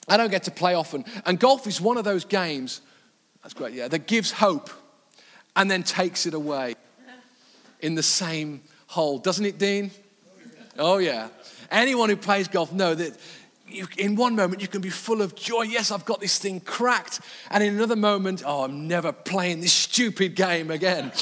I 0.08 0.16
don't 0.16 0.30
get 0.30 0.44
to 0.44 0.50
play 0.50 0.74
often. 0.74 1.04
And 1.24 1.38
golf 1.38 1.66
is 1.66 1.80
one 1.80 1.96
of 1.96 2.04
those 2.04 2.24
games, 2.24 2.80
that's 3.42 3.54
great, 3.54 3.74
yeah, 3.74 3.88
that 3.88 4.06
gives 4.06 4.32
hope 4.32 4.70
and 5.56 5.70
then 5.70 5.82
takes 5.82 6.26
it 6.26 6.34
away 6.34 6.74
in 7.80 7.94
the 7.94 8.02
same 8.02 8.62
hole. 8.86 9.18
Doesn't 9.18 9.44
it, 9.44 9.58
Dean? 9.58 9.90
Oh, 10.78 10.98
yeah. 10.98 11.28
Anyone 11.70 12.08
who 12.08 12.16
plays 12.16 12.48
golf 12.48 12.72
know 12.72 12.94
that 12.94 13.16
you, 13.72 13.86
in 13.98 14.16
one 14.16 14.36
moment 14.36 14.60
you 14.60 14.68
can 14.68 14.80
be 14.80 14.90
full 14.90 15.22
of 15.22 15.34
joy. 15.34 15.62
Yes, 15.62 15.90
I've 15.90 16.04
got 16.04 16.20
this 16.20 16.38
thing 16.38 16.60
cracked. 16.60 17.20
And 17.50 17.62
in 17.62 17.74
another 17.74 17.96
moment, 17.96 18.42
oh, 18.44 18.64
I'm 18.64 18.88
never 18.88 19.12
playing 19.12 19.60
this 19.60 19.72
stupid 19.72 20.34
game 20.34 20.70
again. 20.70 21.12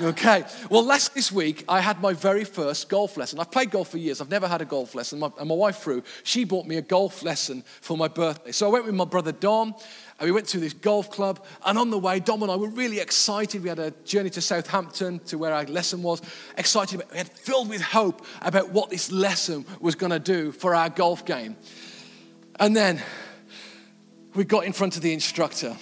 Okay. 0.00 0.44
Well, 0.70 0.84
last 0.84 1.12
this 1.12 1.32
week 1.32 1.64
I 1.68 1.80
had 1.80 2.00
my 2.00 2.12
very 2.12 2.44
first 2.44 2.88
golf 2.88 3.16
lesson. 3.16 3.40
I've 3.40 3.50
played 3.50 3.72
golf 3.72 3.88
for 3.88 3.98
years. 3.98 4.20
I've 4.20 4.30
never 4.30 4.46
had 4.46 4.62
a 4.62 4.64
golf 4.64 4.94
lesson. 4.94 5.18
My, 5.18 5.30
and 5.38 5.48
my 5.48 5.54
wife, 5.56 5.78
Fru, 5.78 6.04
she 6.22 6.44
bought 6.44 6.66
me 6.66 6.76
a 6.76 6.82
golf 6.82 7.24
lesson 7.24 7.64
for 7.80 7.96
my 7.96 8.06
birthday. 8.06 8.52
So 8.52 8.68
I 8.68 8.70
went 8.70 8.86
with 8.86 8.94
my 8.94 9.04
brother 9.04 9.32
Dom. 9.32 9.74
And 10.20 10.26
we 10.26 10.32
went 10.32 10.48
to 10.48 10.58
this 10.58 10.72
golf 10.72 11.12
club, 11.12 11.44
and 11.64 11.78
on 11.78 11.90
the 11.90 11.98
way, 11.98 12.18
Dom 12.18 12.42
and 12.42 12.50
I 12.50 12.56
were 12.56 12.70
really 12.70 12.98
excited. 12.98 13.62
We 13.62 13.68
had 13.68 13.78
a 13.78 13.92
journey 14.04 14.30
to 14.30 14.40
Southampton 14.40 15.20
to 15.26 15.38
where 15.38 15.54
our 15.54 15.62
lesson 15.66 16.02
was. 16.02 16.20
Excited, 16.56 17.00
we 17.12 17.16
had 17.16 17.28
filled 17.28 17.68
with 17.68 17.80
hope 17.80 18.26
about 18.42 18.70
what 18.70 18.90
this 18.90 19.12
lesson 19.12 19.64
was 19.78 19.94
going 19.94 20.10
to 20.10 20.18
do 20.18 20.50
for 20.50 20.74
our 20.74 20.90
golf 20.90 21.24
game. 21.24 21.56
And 22.58 22.74
then 22.74 23.00
we 24.34 24.42
got 24.42 24.64
in 24.64 24.72
front 24.72 24.96
of 24.96 25.02
the 25.02 25.12
instructor, 25.12 25.76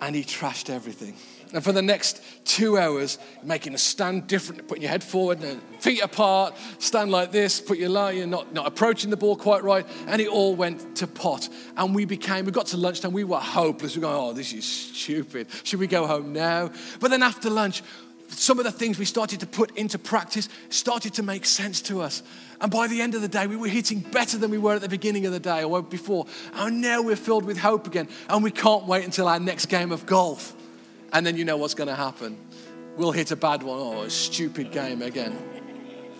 and 0.00 0.16
he 0.16 0.24
trashed 0.24 0.70
everything. 0.70 1.14
And 1.52 1.62
for 1.62 1.72
the 1.72 1.82
next 1.82 2.22
two 2.44 2.78
hours, 2.78 3.18
making 3.42 3.74
a 3.74 3.78
stand 3.78 4.26
different, 4.26 4.66
putting 4.68 4.82
your 4.82 4.90
head 4.90 5.04
forward, 5.04 5.40
feet 5.80 6.02
apart, 6.02 6.54
stand 6.78 7.10
like 7.10 7.30
this, 7.30 7.60
put 7.60 7.78
your 7.78 7.90
line, 7.90 8.16
you're 8.16 8.26
not, 8.26 8.52
not 8.54 8.66
approaching 8.66 9.10
the 9.10 9.16
ball 9.16 9.36
quite 9.36 9.62
right. 9.62 9.86
And 10.06 10.20
it 10.20 10.28
all 10.28 10.54
went 10.54 10.96
to 10.96 11.06
pot. 11.06 11.48
And 11.76 11.94
we 11.94 12.04
became, 12.06 12.46
we 12.46 12.52
got 12.52 12.66
to 12.68 12.76
lunchtime, 12.76 13.12
we 13.12 13.24
were 13.24 13.38
hopeless. 13.38 13.94
We 13.94 14.00
were 14.00 14.08
going, 14.08 14.30
oh, 14.30 14.32
this 14.32 14.52
is 14.52 14.64
stupid. 14.64 15.48
Should 15.64 15.80
we 15.80 15.86
go 15.86 16.06
home 16.06 16.32
now? 16.32 16.70
But 17.00 17.10
then 17.10 17.22
after 17.22 17.50
lunch, 17.50 17.82
some 18.28 18.58
of 18.58 18.64
the 18.64 18.72
things 18.72 18.98
we 18.98 19.04
started 19.04 19.40
to 19.40 19.46
put 19.46 19.76
into 19.76 19.98
practice 19.98 20.48
started 20.70 21.12
to 21.14 21.22
make 21.22 21.44
sense 21.44 21.82
to 21.82 22.00
us. 22.00 22.22
And 22.62 22.70
by 22.70 22.86
the 22.86 23.02
end 23.02 23.14
of 23.14 23.20
the 23.20 23.28
day, 23.28 23.46
we 23.46 23.56
were 23.56 23.68
hitting 23.68 24.00
better 24.00 24.38
than 24.38 24.50
we 24.50 24.56
were 24.56 24.74
at 24.74 24.80
the 24.80 24.88
beginning 24.88 25.26
of 25.26 25.32
the 25.32 25.40
day 25.40 25.64
or 25.64 25.82
before. 25.82 26.26
And 26.54 26.80
now 26.80 27.02
we're 27.02 27.16
filled 27.16 27.44
with 27.44 27.58
hope 27.58 27.86
again. 27.86 28.08
And 28.30 28.42
we 28.42 28.50
can't 28.50 28.86
wait 28.86 29.04
until 29.04 29.28
our 29.28 29.40
next 29.40 29.66
game 29.66 29.92
of 29.92 30.06
golf. 30.06 30.54
And 31.12 31.26
then 31.26 31.36
you 31.36 31.44
know 31.44 31.56
what's 31.56 31.74
going 31.74 31.88
to 31.88 31.94
happen. 31.94 32.38
We'll 32.96 33.12
hit 33.12 33.30
a 33.30 33.36
bad 33.36 33.62
one. 33.62 33.78
Oh, 33.80 34.02
a 34.02 34.10
stupid 34.10 34.70
game 34.72 35.02
again. 35.02 35.38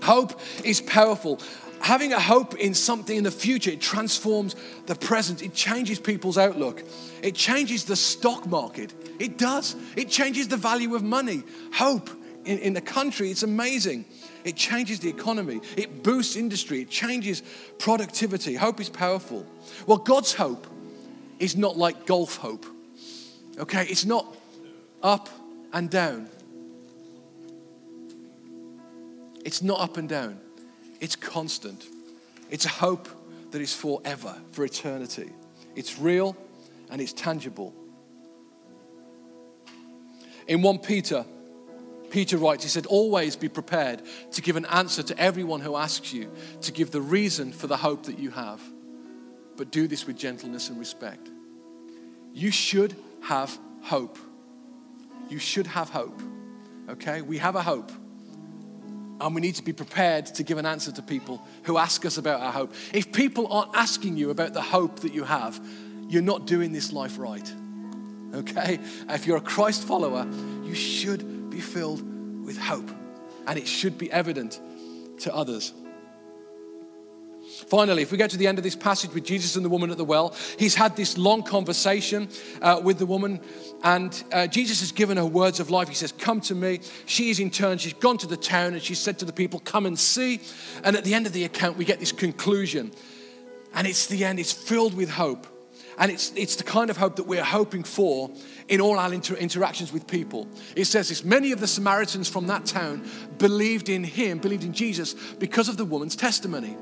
Hope 0.03 0.39
is 0.65 0.81
powerful. 0.81 1.41
Having 1.81 2.13
a 2.13 2.21
hope 2.21 2.55
in 2.55 2.75
something 2.75 3.17
in 3.17 3.25
the 3.25 3.31
future, 3.31 3.71
it 3.71 3.81
transforms 3.81 4.55
the 4.87 4.95
present. 4.95 5.43
It 5.43 5.53
changes 5.55 5.99
people's 5.99 6.39
outlook. 6.39 6.83
It 7.23 7.35
changes 7.35 7.85
the 7.85 7.97
stock 7.97 8.47
market. 8.47 8.93
It 9.19 9.37
does. 9.37 9.77
It 9.97 10.09
changes 10.09 10.49
the 10.49 10.57
value 10.57 10.95
of 10.95 11.03
money. 11.03 11.43
Hope 11.73 12.09
in, 12.45 12.59
in 12.59 12.73
the 12.73 12.81
country, 12.81 13.31
it's 13.31 13.43
amazing. 13.43 14.05
It 14.45 14.57
changes 14.57 15.01
the 15.01 15.09
economy. 15.09 15.61
It 15.77 16.03
boosts 16.03 16.37
industry. 16.37 16.81
It 16.81 16.91
changes 16.91 17.43
productivity. 17.79 18.55
Hope 18.55 18.81
is 18.81 18.89
powerful. 18.89 19.47
Well, 19.87 19.99
God's 19.99 20.33
hope 20.33 20.67
is 21.39 21.57
not 21.57 21.77
like 21.77 22.07
golf 22.07 22.37
hope. 22.37 22.67
Okay? 23.59 23.87
It's 23.89 24.05
not 24.05 24.37
up 25.03 25.29
and 25.73 25.91
down. 25.91 26.29
It's 29.45 29.63
not 29.63 29.81
up 29.81 29.97
and 29.97 30.09
down. 30.09 30.39
It's 31.01 31.17
constant. 31.17 31.87
It's 32.51 32.65
a 32.65 32.71
hope 32.71 33.09
that 33.51 33.61
is 33.61 33.75
forever, 33.75 34.37
for 34.53 34.65
eternity. 34.65 35.31
It's 35.75 35.99
real 35.99 36.37
and 36.91 37.01
it's 37.01 37.13
tangible. 37.13 37.75
In 40.47 40.63
1 40.63 40.79
Peter, 40.81 41.25
Peter 42.11 42.37
writes, 42.37 42.63
he 42.63 42.69
said, 42.69 42.87
Always 42.87 43.37
be 43.37 43.49
prepared 43.49 44.03
to 44.33 44.43
give 44.43 44.57
an 44.57 44.67
answer 44.67 45.03
to 45.03 45.19
everyone 45.19 45.61
who 45.61 45.77
asks 45.77 46.13
you, 46.13 46.31
to 46.61 46.73
give 46.73 46.91
the 46.91 47.01
reason 47.01 47.53
for 47.53 47.67
the 47.67 47.77
hope 47.77 48.05
that 48.05 48.19
you 48.19 48.31
have. 48.31 48.61
But 49.57 49.71
do 49.71 49.87
this 49.87 50.07
with 50.07 50.17
gentleness 50.17 50.69
and 50.69 50.79
respect. 50.79 51.31
You 52.33 52.51
should 52.51 52.95
have 53.23 53.59
hope. 53.83 54.19
You 55.29 55.39
should 55.39 55.67
have 55.67 55.89
hope. 55.89 56.21
Okay? 56.89 57.23
We 57.23 57.39
have 57.39 57.57
a 57.57 57.63
hope. 57.63 57.91
And 59.21 59.35
we 59.35 59.41
need 59.41 59.55
to 59.57 59.63
be 59.63 59.73
prepared 59.73 60.27
to 60.27 60.43
give 60.43 60.59
an 60.59 60.67
answer 60.67 60.91
to 60.93 61.03
people 61.03 61.47
who 61.63 61.79
ask 61.79 62.05
us 62.05 62.19
about 62.19 62.41
our 62.41 62.51
hope. 62.51 62.75
If 62.93 63.13
people 63.13 63.47
aren't 63.53 63.75
asking 63.75 64.17
you 64.17 64.31
about 64.31 64.53
the 64.53 64.63
hope 64.63 65.01
that 65.01 65.15
you 65.15 65.25
have, 65.25 65.65
you're 66.09 66.23
not 66.23 66.47
doing 66.47 66.73
this 66.73 66.93
life 66.93 67.19
right. 67.19 67.53
Okay? 68.35 68.81
If 69.09 69.27
you're 69.27 69.37
a 69.37 69.43
Christ 69.43 69.85
follower, 69.85 70.27
you 70.65 70.75
should 70.75 71.51
be 71.51 71.61
filled 71.61 72.03
with 72.45 72.59
hope. 72.59 72.91
And 73.47 73.59
it 73.59 73.69
should 73.69 73.99
be 73.99 74.11
evident 74.11 74.61
to 75.21 75.35
others. 75.35 75.73
Finally, 77.69 78.03
if 78.03 78.13
we 78.13 78.19
get 78.19 78.31
to 78.31 78.37
the 78.37 78.47
end 78.47 78.59
of 78.59 78.65
this 78.65 78.77
passage 78.77 79.13
with 79.13 79.25
Jesus 79.25 79.57
and 79.57 79.65
the 79.65 79.69
woman 79.69 79.91
at 79.91 79.97
the 79.97 80.05
well, 80.05 80.35
he's 80.59 80.75
had 80.75 80.97
this 80.97 81.17
long 81.17 81.43
conversation 81.43 82.29
uh, 82.61 82.81
with 82.83 82.99
the 82.99 83.07
woman, 83.07 83.41
and 83.83 84.23
uh, 84.33 84.47
Jesus 84.47 84.81
has 84.81 84.93
given 84.93 85.17
her 85.17 85.27
words 85.27 85.61
of 85.61 85.71
life. 85.71 85.89
He 85.89 85.95
says, 85.95 86.13
Come 86.13 86.41
to 86.43 86.55
me. 86.55 86.81
She 87.07 87.31
is 87.31 87.41
in 87.41 87.51
turn, 87.51 87.79
she's 87.79 87.95
gone 87.95 88.19
to 88.19 88.27
the 88.27 88.37
town 88.37 88.75
and 88.75 88.83
she 88.83 88.95
said 88.95 89.19
to 89.21 89.25
the 89.25 89.33
people, 89.33 89.61
Come 89.61 89.87
and 89.87 89.99
see. 89.99 90.41
And 90.85 90.97
at 90.97 91.05
the 91.05 91.15
end 91.15 91.27
of 91.27 91.33
the 91.33 91.45
account, 91.45 91.77
we 91.77 91.85
get 91.85 92.01
this 92.01 92.13
conclusion. 92.13 92.93
And 93.75 93.87
it's 93.87 94.07
the 94.07 94.25
end, 94.25 94.39
it's 94.39 94.53
filled 94.53 94.95
with 94.95 95.11
hope. 95.11 95.47
And 95.99 96.11
it's, 96.11 96.33
it's 96.37 96.57
the 96.57 96.65
kind 96.65 96.91
of 96.91 96.97
hope 96.97 97.17
that 97.17 97.27
we're 97.27 97.45
hoping 97.45 97.85
for 97.85 98.31
in 98.69 98.81
all 98.81 98.99
our 98.99 99.13
inter- 99.13 99.35
interactions 99.35 99.93
with 99.93 100.07
people. 100.07 100.49
It 100.75 100.87
says 100.87 101.09
this 101.09 101.25
many 101.25 101.53
of 101.53 101.61
the 101.61 101.67
Samaritans 101.67 102.29
from 102.29 102.47
that 102.47 102.65
town 102.65 103.09
believed 103.39 103.89
in 103.89 104.03
him, 104.03 104.39
believed 104.39 104.65
in 104.65 104.73
Jesus, 104.73 105.15
because 105.39 105.69
of 105.69 105.77
the 105.77 105.85
woman's 105.85 106.17
testimony. 106.17 106.77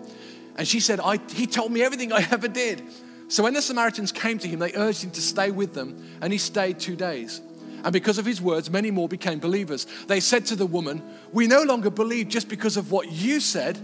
And 0.57 0.67
she 0.67 0.81
said, 0.81 1.01
He 1.31 1.47
told 1.47 1.73
me 1.73 1.83
everything 1.83 2.13
I 2.13 2.27
ever 2.31 2.49
did. 2.49 2.83
So 3.29 3.45
when 3.45 3.55
the 3.55 3.63
Samaritans 3.63 4.11
came 4.11 4.39
to 4.39 4.49
him, 4.49 4.59
they 4.59 4.75
urged 4.75 5.05
him 5.05 5.13
to 5.13 5.23
stay 5.23 5.53
with 5.53 5.73
them, 5.73 6.05
and 6.21 6.33
he 6.33 6.39
stayed 6.39 6.81
two 6.81 6.97
days. 6.97 7.41
And 7.85 7.93
because 7.93 8.19
of 8.19 8.27
his 8.27 8.43
words, 8.43 8.71
many 8.71 8.91
more 8.91 9.09
became 9.09 9.39
believers. 9.39 9.87
They 10.07 10.21
said 10.21 10.47
to 10.47 10.57
the 10.57 10.67
woman, 10.67 11.03
We 11.33 11.47
no 11.47 11.63
longer 11.63 11.91
believe 11.91 12.29
just 12.29 12.49
because 12.49 12.77
of 12.77 12.91
what 12.91 13.11
you 13.11 13.41
said. 13.41 13.79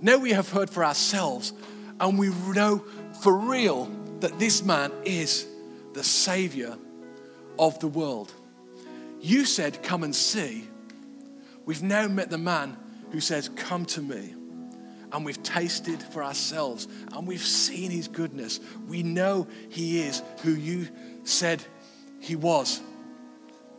Now 0.00 0.18
we 0.18 0.32
have 0.32 0.50
heard 0.50 0.70
for 0.70 0.84
ourselves, 0.84 1.52
and 2.00 2.18
we 2.18 2.28
know 2.28 2.84
for 3.22 3.36
real 3.36 3.90
that 4.20 4.38
this 4.38 4.62
man 4.62 4.92
is 5.04 5.46
the 5.92 6.02
Savior 6.04 6.76
of 7.58 7.78
the 7.80 7.88
world. 7.88 8.32
You 9.20 9.44
said, 9.44 9.82
Come 9.82 10.04
and 10.04 10.14
see. 10.14 10.68
We've 11.64 11.82
now 11.82 12.08
met 12.08 12.30
the 12.30 12.38
man 12.38 12.76
who 13.10 13.20
says, 13.20 13.48
Come 13.50 13.84
to 13.86 14.02
me. 14.02 14.34
And 15.12 15.24
we've 15.24 15.42
tasted 15.42 16.02
for 16.02 16.22
ourselves 16.22 16.88
and 17.12 17.26
we've 17.26 17.40
seen 17.40 17.90
his 17.90 18.08
goodness. 18.08 18.60
We 18.88 19.02
know 19.02 19.46
he 19.68 20.00
is 20.00 20.22
who 20.42 20.50
you 20.50 20.88
said 21.24 21.62
he 22.20 22.36
was. 22.36 22.80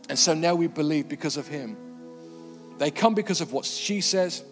And 0.10 0.18
so 0.18 0.34
now 0.34 0.56
we 0.56 0.68
believe 0.68 1.10
because 1.10 1.38
of 1.38 1.48
him. 1.48 1.76
They 2.78 2.92
come 2.92 3.14
because 3.14 3.42
of 3.42 3.52
what 3.52 3.66
she 3.66 4.02
says. 4.02 4.44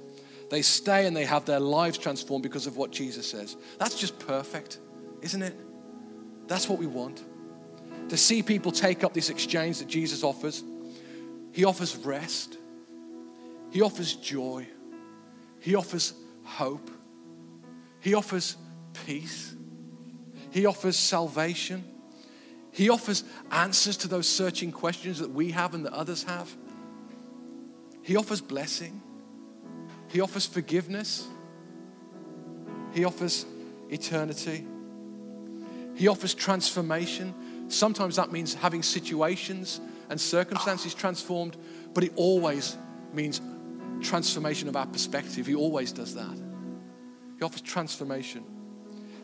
They 0.50 0.62
stay 0.62 1.06
and 1.06 1.16
they 1.16 1.26
have 1.26 1.46
their 1.46 1.60
lives 1.60 1.98
transformed 1.98 2.44
because 2.44 2.68
of 2.68 2.78
what 2.78 2.92
Jesus 2.92 3.30
says. 3.30 3.56
That's 3.80 3.96
just 3.96 4.20
perfect, 4.20 4.80
isn't 5.22 5.42
it? 5.42 5.56
That's 6.48 6.70
what 6.70 6.80
we 6.80 6.88
want. 6.88 7.24
To 8.10 8.18
see 8.18 8.44
people 8.44 8.72
take 8.72 9.04
up 9.04 9.14
this 9.14 9.30
exchange 9.30 9.80
that 9.80 9.88
Jesus 9.88 10.24
offers. 10.24 10.64
He 11.52 11.64
offers 11.64 11.96
rest, 11.96 12.58
He 13.72 13.82
offers 13.82 14.14
joy, 14.14 14.68
He 15.60 15.74
offers 15.74 16.14
hope, 16.46 16.90
He 18.00 18.14
offers 18.14 18.58
peace, 19.06 19.56
He 20.52 20.66
offers 20.66 20.96
salvation, 20.96 21.84
He 22.72 22.90
offers 22.90 23.24
answers 23.52 23.98
to 23.98 24.08
those 24.08 24.28
searching 24.28 24.72
questions 24.72 25.20
that 25.20 25.32
we 25.32 25.52
have 25.52 25.74
and 25.74 25.86
that 25.86 25.94
others 25.94 26.24
have. 26.24 26.56
He 28.02 28.16
offers 28.16 28.42
blessing, 28.42 29.02
He 30.08 30.22
offers 30.22 30.46
forgiveness, 30.46 31.28
He 32.94 33.04
offers 33.04 33.46
eternity. 33.90 34.66
He 35.96 36.08
offers 36.10 36.34
transformation. 36.34 37.34
Sometimes 37.70 38.18
that 38.18 38.32
means 38.32 38.54
having 38.54 38.84
situations 38.84 39.80
and 40.10 40.20
circumstances 40.20 40.94
transformed, 40.94 41.58
but 41.94 42.04
it 42.04 42.12
always 42.16 42.78
means 43.14 43.42
transformation 44.06 44.70
of 44.70 44.76
our 44.76 44.86
perspective. 44.86 45.46
He 45.46 45.56
always 45.56 45.92
does 45.92 46.16
that. 46.16 46.42
He 47.38 47.44
offers 47.44 47.62
transformation. 47.62 48.44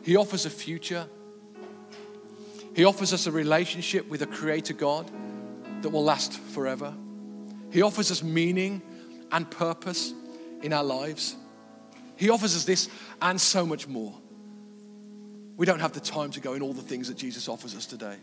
He 0.02 0.16
offers 0.16 0.44
a 0.46 0.50
future. 0.50 1.06
He 2.74 2.84
offers 2.84 3.12
us 3.12 3.26
a 3.26 3.32
relationship 3.32 4.08
with 4.08 4.22
a 4.22 4.26
creator 4.26 4.74
God 4.74 5.10
that 5.82 5.90
will 5.90 6.04
last 6.04 6.32
forever. 6.32 6.94
He 7.70 7.82
offers 7.82 8.10
us 8.10 8.22
meaning 8.22 8.82
and 9.30 9.50
purpose 9.50 10.12
in 10.62 10.72
our 10.72 10.84
lives. 10.84 11.36
He 12.16 12.30
offers 12.30 12.54
us 12.54 12.64
this 12.64 12.88
and 13.20 13.40
so 13.40 13.64
much 13.64 13.88
more. 13.88 14.14
We 15.56 15.66
don't 15.66 15.80
have 15.80 15.92
the 15.92 16.00
time 16.00 16.30
to 16.32 16.40
go 16.40 16.54
in 16.54 16.62
all 16.62 16.72
the 16.72 16.82
things 16.82 17.08
that 17.08 17.16
Jesus 17.16 17.48
offers 17.48 17.74
us 17.74 17.86
today. 17.86 18.16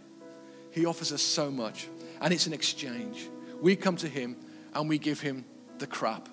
He 0.71 0.85
offers 0.85 1.11
us 1.11 1.21
so 1.21 1.49
much, 1.49 1.87
and 2.21 2.33
it's 2.33 2.47
an 2.47 2.53
exchange. 2.53 3.27
We 3.61 3.75
come 3.75 3.95
to 3.97 4.07
Him 4.07 4.35
and 4.73 4.87
we 4.87 4.97
give 4.97 5.19
Him 5.19 5.45
the 5.79 5.87
crap, 5.87 6.29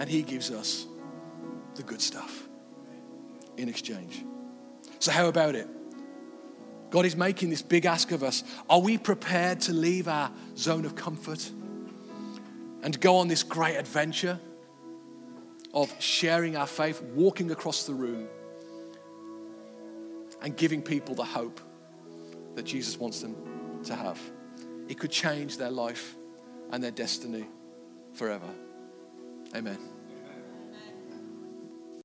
and 0.00 0.10
He 0.10 0.22
gives 0.22 0.50
us 0.50 0.86
the 1.76 1.84
good 1.84 2.02
stuff 2.02 2.48
in 3.56 3.68
exchange. 3.68 4.24
So, 4.98 5.12
how 5.12 5.28
about 5.28 5.54
it? 5.54 5.68
God 6.90 7.06
is 7.06 7.14
making 7.14 7.50
this 7.50 7.62
big 7.62 7.86
ask 7.86 8.10
of 8.10 8.24
us. 8.24 8.42
Are 8.68 8.80
we 8.80 8.98
prepared 8.98 9.60
to 9.62 9.72
leave 9.72 10.08
our 10.08 10.32
zone 10.56 10.84
of 10.84 10.96
comfort 10.96 11.48
and 12.82 13.00
go 13.00 13.18
on 13.18 13.28
this 13.28 13.44
great 13.44 13.76
adventure 13.76 14.40
of 15.72 15.94
sharing 16.00 16.56
our 16.56 16.66
faith, 16.66 17.00
walking 17.00 17.52
across 17.52 17.84
the 17.84 17.94
room? 17.94 18.26
and 20.42 20.56
giving 20.56 20.82
people 20.82 21.14
the 21.14 21.24
hope 21.24 21.60
that 22.54 22.64
Jesus 22.64 22.98
wants 22.98 23.20
them 23.20 23.36
to 23.84 23.94
have. 23.94 24.18
It 24.88 24.98
could 24.98 25.10
change 25.10 25.56
their 25.56 25.70
life 25.70 26.16
and 26.70 26.82
their 26.82 26.90
destiny 26.90 27.46
forever. 28.14 28.48
Amen. 29.54 29.99